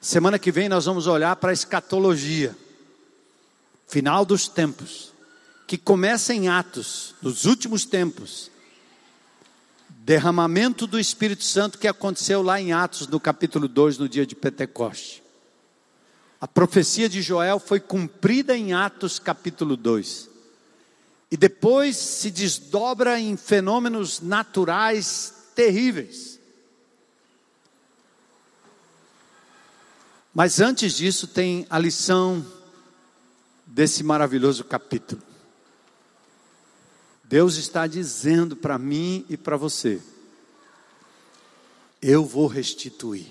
Semana 0.00 0.38
que 0.38 0.50
vem 0.50 0.68
nós 0.68 0.86
vamos 0.86 1.06
olhar 1.06 1.36
para 1.36 1.50
a 1.50 1.52
escatologia, 1.52 2.56
final 3.86 4.24
dos 4.24 4.48
tempos, 4.48 5.12
que 5.66 5.76
começa 5.76 6.32
em 6.32 6.48
Atos, 6.48 7.14
nos 7.20 7.44
últimos 7.44 7.84
tempos. 7.84 8.50
Derramamento 10.02 10.86
do 10.86 10.98
Espírito 10.98 11.44
Santo 11.44 11.78
que 11.78 11.86
aconteceu 11.86 12.42
lá 12.42 12.60
em 12.60 12.72
Atos, 12.72 13.06
no 13.06 13.20
capítulo 13.20 13.68
2, 13.68 13.98
no 13.98 14.08
dia 14.08 14.26
de 14.26 14.34
Pentecoste. 14.34 15.22
A 16.40 16.48
profecia 16.48 17.08
de 17.08 17.20
Joel 17.20 17.58
foi 17.58 17.78
cumprida 17.78 18.56
em 18.56 18.72
Atos, 18.72 19.18
capítulo 19.18 19.76
2 19.76 20.29
e 21.30 21.36
depois 21.36 21.96
se 21.96 22.30
desdobra 22.30 23.20
em 23.20 23.36
fenômenos 23.36 24.20
naturais 24.20 25.32
terríveis. 25.54 26.40
Mas 30.34 30.60
antes 30.60 30.94
disso, 30.94 31.26
tem 31.26 31.66
a 31.68 31.78
lição 31.78 32.44
desse 33.66 34.02
maravilhoso 34.02 34.64
capítulo. 34.64 35.22
Deus 37.24 37.56
está 37.56 37.86
dizendo 37.86 38.56
para 38.56 38.78
mim 38.78 39.24
e 39.28 39.36
para 39.36 39.56
você: 39.56 40.00
eu 42.02 42.24
vou 42.24 42.46
restituir. 42.46 43.26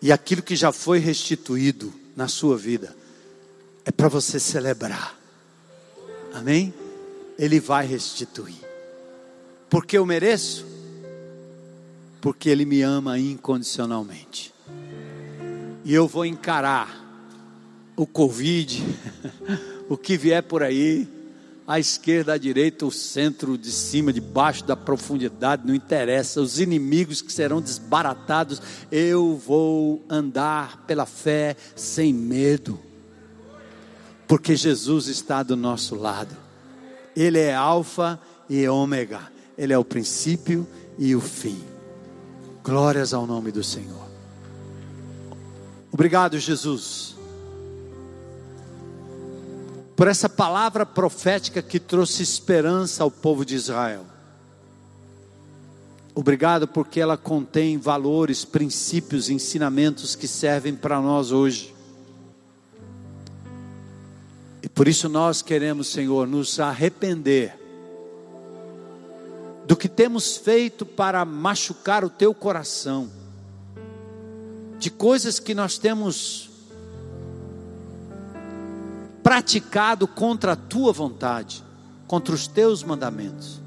E 0.00 0.10
aquilo 0.10 0.42
que 0.42 0.56
já 0.56 0.72
foi 0.72 0.98
restituído 0.98 1.92
na 2.16 2.28
sua 2.28 2.56
vida, 2.56 2.96
é 3.84 3.90
para 3.90 4.08
você 4.08 4.38
celebrar. 4.38 5.18
Amém? 6.32 6.72
Ele 7.38 7.60
vai 7.60 7.86
restituir. 7.86 8.60
Porque 9.68 9.98
eu 9.98 10.06
mereço? 10.06 10.66
Porque 12.20 12.48
Ele 12.48 12.64
me 12.64 12.82
ama 12.82 13.18
incondicionalmente. 13.18 14.52
E 15.84 15.92
eu 15.92 16.06
vou 16.06 16.24
encarar 16.24 17.00
o 17.96 18.06
Covid, 18.06 18.82
o 19.88 19.96
que 19.96 20.16
vier 20.16 20.42
por 20.42 20.62
aí, 20.62 21.08
à 21.66 21.80
esquerda, 21.80 22.34
à 22.34 22.38
direita, 22.38 22.86
o 22.86 22.92
centro, 22.92 23.58
de 23.58 23.72
cima, 23.72 24.12
de 24.12 24.20
baixo, 24.20 24.64
da 24.64 24.76
profundidade, 24.76 25.66
não 25.66 25.74
interessa, 25.74 26.40
os 26.40 26.60
inimigos 26.60 27.20
que 27.20 27.32
serão 27.32 27.60
desbaratados, 27.60 28.62
eu 28.90 29.36
vou 29.36 30.04
andar 30.08 30.84
pela 30.86 31.06
fé 31.06 31.56
sem 31.74 32.12
medo 32.12 32.78
porque 34.32 34.56
Jesus 34.56 35.08
está 35.08 35.42
do 35.42 35.54
nosso 35.54 35.94
lado. 35.94 36.34
Ele 37.14 37.38
é 37.38 37.54
Alfa 37.54 38.18
e 38.48 38.66
Ômega, 38.66 39.20
Ele 39.58 39.74
é 39.74 39.78
o 39.78 39.84
princípio 39.84 40.66
e 40.98 41.14
o 41.14 41.20
fim. 41.20 41.62
Glórias 42.64 43.12
ao 43.12 43.26
nome 43.26 43.52
do 43.52 43.62
Senhor. 43.62 44.08
Obrigado, 45.92 46.38
Jesus, 46.38 47.14
por 49.94 50.08
essa 50.08 50.30
palavra 50.30 50.86
profética 50.86 51.60
que 51.60 51.78
trouxe 51.78 52.22
esperança 52.22 53.02
ao 53.02 53.10
povo 53.10 53.44
de 53.44 53.54
Israel. 53.54 54.06
Obrigado 56.14 56.66
porque 56.66 57.00
ela 57.00 57.18
contém 57.18 57.76
valores, 57.76 58.46
princípios, 58.46 59.28
ensinamentos 59.28 60.16
que 60.16 60.26
servem 60.26 60.74
para 60.74 61.02
nós 61.02 61.32
hoje. 61.32 61.81
Por 64.74 64.88
isso 64.88 65.08
nós 65.08 65.42
queremos, 65.42 65.88
Senhor, 65.88 66.26
nos 66.26 66.58
arrepender 66.58 67.58
do 69.66 69.76
que 69.76 69.88
temos 69.88 70.36
feito 70.36 70.84
para 70.84 71.24
machucar 71.24 72.04
o 72.04 72.10
teu 72.10 72.34
coração, 72.34 73.10
de 74.78 74.90
coisas 74.90 75.38
que 75.38 75.54
nós 75.54 75.78
temos 75.78 76.50
praticado 79.22 80.08
contra 80.08 80.52
a 80.52 80.56
tua 80.56 80.92
vontade, 80.92 81.62
contra 82.06 82.34
os 82.34 82.46
teus 82.46 82.82
mandamentos. 82.82 83.60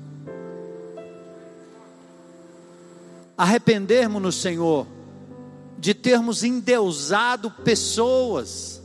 Arrependermos-nos, 3.37 4.35
Senhor, 4.35 4.85
de 5.77 5.93
termos 5.93 6.43
endeusado 6.43 7.49
pessoas, 7.49 8.81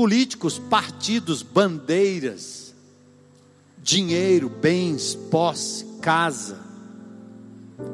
políticos, 0.00 0.58
partidos, 0.58 1.42
bandeiras, 1.42 2.74
dinheiro, 3.82 4.48
bens, 4.48 5.14
posse, 5.14 5.84
casa, 6.00 6.58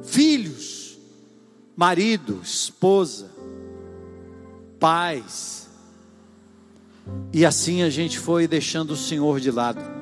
filhos, 0.05 0.97
marido, 1.77 2.41
esposa, 2.45 3.29
pais. 4.79 5.69
E 7.33 7.45
assim 7.45 7.83
a 7.83 7.91
gente 7.91 8.21
foi 8.21 8.47
deixando 8.47 8.93
o 8.93 8.97
Senhor 8.97 9.41
de 9.41 9.51
lado. 9.51 9.96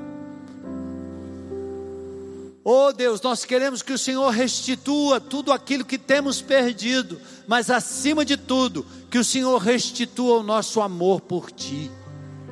Oh 2.67 2.91
Deus, 2.93 3.21
nós 3.21 3.45
queremos 3.45 3.83
que 3.83 3.93
o 3.93 3.99
Senhor 3.99 4.31
restitua 4.31 5.21
tudo 5.21 5.53
aquilo 5.53 5.85
que 5.85 5.99
temos 5.99 6.41
perdido, 6.41 7.21
mas 7.47 7.69
acima 7.69 8.25
de 8.25 8.39
tudo, 8.39 8.87
que 9.11 9.19
o 9.19 9.25
Senhor 9.25 9.59
restitua 9.59 10.39
o 10.39 10.43
nosso 10.43 10.81
amor 10.81 11.21
por 11.21 11.51
Ti 11.53 11.91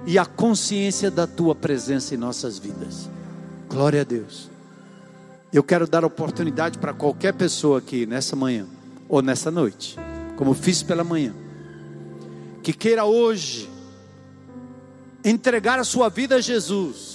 e 0.06 0.18
a 0.18 0.26
consciência 0.26 1.10
da 1.10 1.26
Tua 1.26 1.54
presença 1.54 2.14
em 2.14 2.18
nossas 2.18 2.58
vidas. 2.58 3.08
Glória 3.70 4.02
a 4.02 4.04
Deus. 4.04 4.50
Eu 5.50 5.62
quero 5.62 5.86
dar 5.86 6.04
oportunidade 6.04 6.76
para 6.76 6.92
qualquer 6.92 7.32
pessoa 7.32 7.78
aqui 7.78 8.04
nessa 8.04 8.36
manhã 8.36 8.66
ou 9.08 9.22
nessa 9.22 9.50
noite, 9.50 9.96
como 10.36 10.52
fiz 10.52 10.82
pela 10.82 11.02
manhã, 11.02 11.34
que 12.62 12.74
queira 12.74 13.06
hoje 13.06 13.66
entregar 15.24 15.78
a 15.78 15.84
sua 15.84 16.10
vida 16.10 16.36
a 16.36 16.40
Jesus 16.40 17.11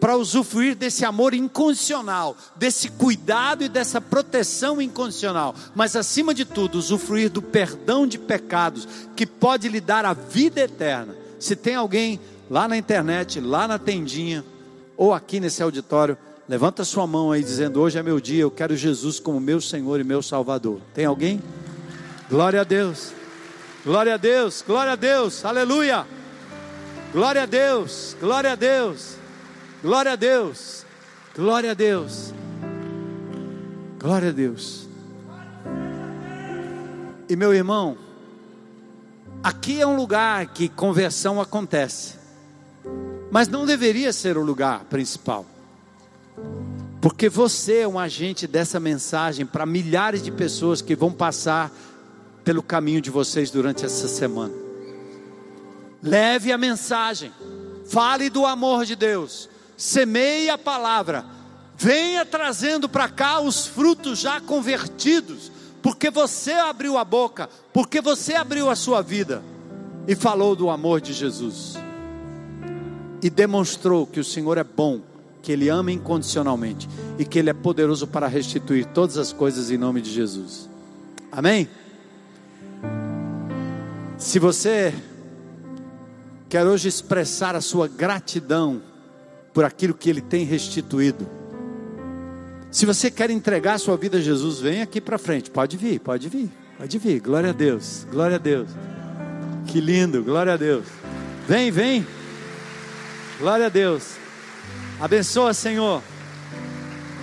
para 0.00 0.16
usufruir 0.16 0.74
desse 0.74 1.04
amor 1.04 1.34
incondicional, 1.34 2.34
desse 2.56 2.88
cuidado 2.88 3.62
e 3.62 3.68
dessa 3.68 4.00
proteção 4.00 4.80
incondicional, 4.80 5.54
mas 5.74 5.94
acima 5.94 6.32
de 6.32 6.46
tudo, 6.46 6.76
usufruir 6.78 7.30
do 7.30 7.42
perdão 7.42 8.06
de 8.06 8.18
pecados 8.18 8.88
que 9.14 9.26
pode 9.26 9.68
lhe 9.68 9.80
dar 9.80 10.06
a 10.06 10.14
vida 10.14 10.62
eterna. 10.62 11.14
Se 11.38 11.54
tem 11.54 11.74
alguém 11.74 12.18
lá 12.48 12.66
na 12.66 12.78
internet, 12.78 13.40
lá 13.40 13.68
na 13.68 13.78
tendinha, 13.78 14.42
ou 14.96 15.12
aqui 15.12 15.38
nesse 15.38 15.62
auditório, 15.62 16.16
levanta 16.48 16.82
sua 16.82 17.06
mão 17.06 17.30
aí 17.30 17.42
dizendo: 17.42 17.80
Hoje 17.80 17.98
é 17.98 18.02
meu 18.02 18.18
dia, 18.18 18.42
eu 18.42 18.50
quero 18.50 18.74
Jesus 18.74 19.20
como 19.20 19.38
meu 19.38 19.60
Senhor 19.60 20.00
e 20.00 20.04
meu 20.04 20.22
Salvador. 20.22 20.80
Tem 20.94 21.04
alguém? 21.04 21.42
Glória 22.28 22.62
a 22.62 22.64
Deus, 22.64 23.12
glória 23.84 24.14
a 24.14 24.16
Deus, 24.16 24.64
glória 24.66 24.92
a 24.92 24.96
Deus, 24.96 25.44
aleluia, 25.44 26.06
glória 27.12 27.42
a 27.42 27.46
Deus, 27.46 28.16
glória 28.20 28.52
a 28.52 28.54
Deus. 28.54 29.19
Glória 29.82 30.12
a 30.12 30.16
Deus. 30.16 30.84
Glória 31.34 31.70
a 31.70 31.74
Deus. 31.74 32.34
Glória 33.98 34.28
a 34.28 34.32
Deus. 34.32 34.86
E 37.28 37.36
meu 37.36 37.54
irmão, 37.54 37.96
aqui 39.42 39.80
é 39.80 39.86
um 39.86 39.96
lugar 39.96 40.46
que 40.48 40.68
conversão 40.68 41.40
acontece. 41.40 42.18
Mas 43.30 43.48
não 43.48 43.64
deveria 43.64 44.12
ser 44.12 44.36
o 44.36 44.42
lugar 44.42 44.84
principal. 44.84 45.46
Porque 47.00 47.30
você 47.30 47.78
é 47.78 47.88
um 47.88 47.98
agente 47.98 48.46
dessa 48.46 48.78
mensagem 48.78 49.46
para 49.46 49.64
milhares 49.64 50.22
de 50.22 50.30
pessoas 50.30 50.82
que 50.82 50.94
vão 50.94 51.10
passar 51.10 51.72
pelo 52.44 52.62
caminho 52.62 53.00
de 53.00 53.10
vocês 53.10 53.50
durante 53.50 53.86
essa 53.86 54.08
semana. 54.08 54.52
Leve 56.02 56.52
a 56.52 56.58
mensagem, 56.58 57.32
fale 57.86 58.28
do 58.28 58.44
amor 58.44 58.84
de 58.84 58.96
Deus, 58.96 59.48
semeie 59.80 60.50
a 60.50 60.58
palavra, 60.58 61.24
venha 61.74 62.26
trazendo 62.26 62.86
para 62.86 63.08
cá 63.08 63.40
os 63.40 63.66
frutos 63.66 64.18
já 64.18 64.38
convertidos, 64.38 65.50
porque 65.80 66.10
você 66.10 66.52
abriu 66.52 66.98
a 66.98 67.04
boca, 67.04 67.48
porque 67.72 68.02
você 68.02 68.34
abriu 68.34 68.68
a 68.68 68.76
sua 68.76 69.00
vida 69.00 69.42
e 70.06 70.14
falou 70.14 70.54
do 70.54 70.68
amor 70.68 71.00
de 71.00 71.14
Jesus, 71.14 71.78
e 73.22 73.30
demonstrou 73.30 74.06
que 74.06 74.20
o 74.20 74.24
Senhor 74.24 74.58
é 74.58 74.64
bom, 74.64 75.00
que 75.40 75.50
Ele 75.50 75.70
ama 75.70 75.90
incondicionalmente 75.90 76.86
e 77.18 77.24
que 77.24 77.38
Ele 77.38 77.48
é 77.48 77.54
poderoso 77.54 78.06
para 78.06 78.26
restituir 78.26 78.84
todas 78.84 79.16
as 79.16 79.32
coisas 79.32 79.70
em 79.70 79.78
nome 79.78 80.02
de 80.02 80.12
Jesus. 80.12 80.68
Amém? 81.32 81.66
Se 84.18 84.38
você 84.38 84.94
quer 86.50 86.66
hoje 86.66 86.86
expressar 86.86 87.56
a 87.56 87.62
sua 87.62 87.88
gratidão 87.88 88.89
por 89.52 89.64
aquilo 89.64 89.94
que 89.94 90.08
Ele 90.08 90.20
tem 90.20 90.44
restituído. 90.44 91.26
Se 92.70 92.86
você 92.86 93.10
quer 93.10 93.30
entregar 93.30 93.74
a 93.74 93.78
sua 93.78 93.96
vida 93.96 94.18
a 94.18 94.20
Jesus, 94.20 94.60
vem 94.60 94.80
aqui 94.80 95.00
para 95.00 95.18
frente. 95.18 95.50
Pode 95.50 95.76
vir, 95.76 95.98
pode 95.98 96.28
vir, 96.28 96.50
pode 96.78 96.98
vir. 96.98 97.20
Glória 97.20 97.50
a 97.50 97.52
Deus, 97.52 98.06
glória 98.10 98.36
a 98.36 98.38
Deus. 98.38 98.68
Que 99.66 99.80
lindo, 99.80 100.22
glória 100.22 100.54
a 100.54 100.56
Deus. 100.56 100.86
Vem, 101.48 101.70
vem. 101.70 102.06
Glória 103.38 103.66
a 103.66 103.68
Deus. 103.68 104.14
Abençoa, 105.00 105.52
Senhor. 105.52 106.02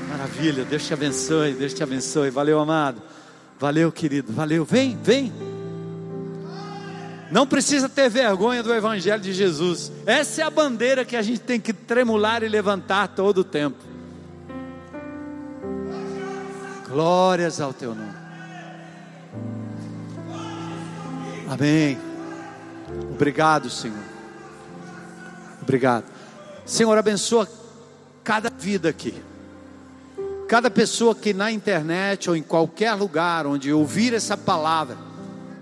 Maravilha, 0.09 0.65
Deus 0.65 0.85
te 0.85 0.93
abençoe, 0.93 1.53
Deus 1.53 1.73
te 1.73 1.83
abençoe. 1.83 2.29
Valeu, 2.29 2.59
amado. 2.59 3.01
Valeu, 3.59 3.91
querido. 3.91 4.33
Valeu. 4.33 4.65
Vem, 4.65 4.97
vem. 5.01 5.31
Não 7.29 7.45
precisa 7.45 7.89
ter 7.89 8.09
vergonha 8.09 8.63
do 8.63 8.73
Evangelho 8.73 9.21
de 9.21 9.33
Jesus. 9.33 9.91
Essa 10.05 10.41
é 10.41 10.43
a 10.45 10.49
bandeira 10.49 11.03
que 11.03 11.15
a 11.15 11.21
gente 11.21 11.39
tem 11.39 11.59
que 11.59 11.73
tremular 11.73 12.41
e 12.41 12.47
levantar 12.47 13.09
todo 13.09 13.39
o 13.39 13.43
tempo. 13.43 13.77
Glórias 16.87 17.59
ao 17.59 17.73
teu 17.73 17.93
nome. 17.93 18.15
Amém. 21.49 21.97
Obrigado, 23.11 23.69
Senhor. 23.69 23.97
Obrigado. 25.61 26.05
Senhor, 26.65 26.97
abençoa 26.97 27.47
cada 28.23 28.49
vida 28.49 28.89
aqui. 28.89 29.13
Cada 30.47 30.71
pessoa 30.71 31.13
que 31.13 31.33
na 31.33 31.51
internet 31.51 32.29
ou 32.29 32.35
em 32.37 32.43
qualquer 32.43 32.93
lugar 32.93 33.45
onde 33.45 33.71
ouvir 33.73 34.13
essa 34.13 34.37
palavra 34.37 35.06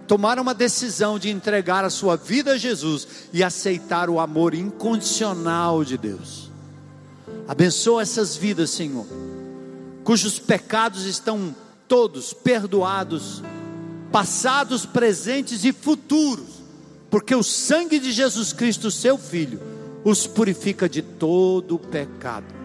tomaram 0.07 0.43
uma 0.43 0.53
decisão 0.53 1.17
de 1.17 1.29
entregar 1.29 1.83
a 1.83 1.89
sua 1.89 2.15
vida 2.15 2.53
a 2.53 2.57
Jesus 2.57 3.07
e 3.33 3.43
aceitar 3.43 4.09
o 4.09 4.19
amor 4.19 4.53
incondicional 4.53 5.83
de 5.83 5.97
Deus. 5.97 6.51
Abençoa 7.47 8.01
essas 8.01 8.35
vidas, 8.35 8.69
Senhor, 8.71 9.05
cujos 10.03 10.39
pecados 10.39 11.05
estão 11.05 11.55
todos 11.87 12.33
perdoados, 12.33 13.43
passados, 14.11 14.85
presentes 14.85 15.63
e 15.63 15.71
futuros, 15.71 16.63
porque 17.09 17.35
o 17.35 17.43
sangue 17.43 17.99
de 17.99 18.11
Jesus 18.11 18.51
Cristo, 18.53 18.89
seu 18.89 19.17
Filho, 19.17 19.61
os 20.03 20.27
purifica 20.27 20.87
de 20.87 21.01
todo 21.01 21.79
pecado. 21.79 22.64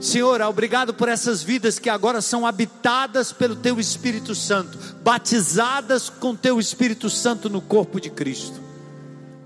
Senhor, 0.00 0.40
obrigado 0.42 0.94
por 0.94 1.08
essas 1.08 1.42
vidas 1.42 1.78
que 1.78 1.90
agora 1.90 2.20
são 2.20 2.46
habitadas 2.46 3.32
pelo 3.32 3.56
Teu 3.56 3.80
Espírito 3.80 4.34
Santo, 4.34 4.78
batizadas 5.02 6.08
com 6.08 6.36
Teu 6.36 6.60
Espírito 6.60 7.10
Santo 7.10 7.50
no 7.50 7.60
corpo 7.60 8.00
de 8.00 8.08
Cristo, 8.08 8.60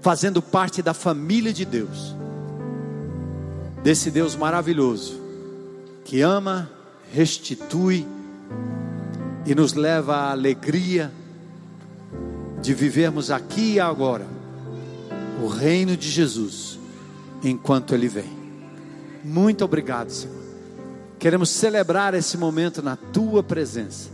fazendo 0.02 0.42
parte 0.42 0.82
da 0.82 0.92
família 0.92 1.52
de 1.52 1.64
Deus, 1.64 2.14
desse 3.82 4.10
Deus 4.10 4.36
maravilhoso, 4.36 5.18
que 6.04 6.20
ama, 6.20 6.70
restitui 7.12 8.06
e 9.46 9.54
nos 9.54 9.72
leva 9.72 10.16
à 10.16 10.30
alegria 10.32 11.10
de 12.60 12.74
vivermos 12.74 13.30
aqui 13.30 13.74
e 13.74 13.80
agora 13.80 14.26
o 15.42 15.48
reino 15.48 15.96
de 15.96 16.10
Jesus, 16.10 16.78
enquanto 17.42 17.94
Ele 17.94 18.06
vem. 18.06 18.41
Muito 19.24 19.64
obrigado, 19.64 20.10
Senhor. 20.10 20.42
Queremos 21.18 21.50
celebrar 21.50 22.14
esse 22.14 22.36
momento 22.36 22.82
na 22.82 22.96
tua 22.96 23.42
presença. 23.42 24.10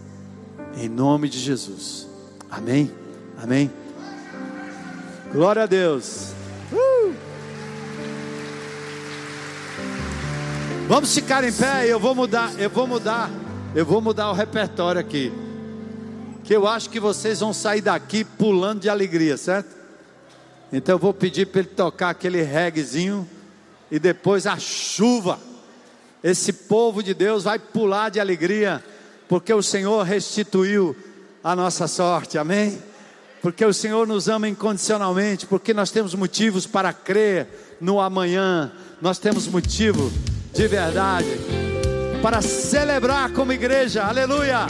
Em 0.76 0.88
nome 0.88 1.28
de 1.28 1.38
Jesus. 1.38 2.06
Amém. 2.50 2.90
Amém. 3.42 3.70
Glória 5.32 5.62
a 5.62 5.66
Deus. 5.66 6.32
Uh! 6.70 7.14
Vamos 10.86 11.14
ficar 11.14 11.44
em 11.44 11.52
pé, 11.52 11.86
eu 11.86 11.98
vou 11.98 12.14
mudar, 12.14 12.52
eu 12.58 12.68
vou 12.70 12.86
mudar, 12.86 13.30
eu 13.74 13.84
vou 13.84 14.00
mudar 14.00 14.30
o 14.30 14.34
repertório 14.34 15.00
aqui. 15.00 15.32
Que 16.44 16.54
eu 16.54 16.66
acho 16.66 16.90
que 16.90 17.00
vocês 17.00 17.40
vão 17.40 17.52
sair 17.52 17.80
daqui 17.80 18.24
pulando 18.24 18.80
de 18.80 18.88
alegria, 18.88 19.36
certo? 19.36 19.76
Então 20.72 20.94
eu 20.94 20.98
vou 20.98 21.14
pedir 21.14 21.46
para 21.46 21.60
ele 21.60 21.68
tocar 21.68 22.10
aquele 22.10 22.42
reguezinho 22.42 23.28
e 23.90 23.98
depois 23.98 24.46
a 24.46 24.58
chuva. 24.58 25.38
Esse 26.22 26.52
povo 26.52 27.02
de 27.02 27.14
Deus 27.14 27.44
vai 27.44 27.58
pular 27.58 28.10
de 28.10 28.20
alegria, 28.20 28.82
porque 29.28 29.52
o 29.52 29.62
Senhor 29.62 30.04
restituiu 30.04 30.96
a 31.42 31.54
nossa 31.54 31.86
sorte, 31.86 32.38
amém? 32.38 32.78
Porque 33.40 33.64
o 33.64 33.72
Senhor 33.72 34.06
nos 34.06 34.28
ama 34.28 34.48
incondicionalmente, 34.48 35.46
porque 35.46 35.72
nós 35.72 35.90
temos 35.90 36.14
motivos 36.14 36.66
para 36.66 36.92
crer 36.92 37.76
no 37.80 38.00
amanhã, 38.00 38.72
nós 39.00 39.18
temos 39.18 39.46
motivo 39.46 40.10
de 40.52 40.66
verdade 40.66 41.28
para 42.20 42.42
celebrar 42.42 43.32
como 43.32 43.52
igreja, 43.52 44.02
aleluia! 44.02 44.66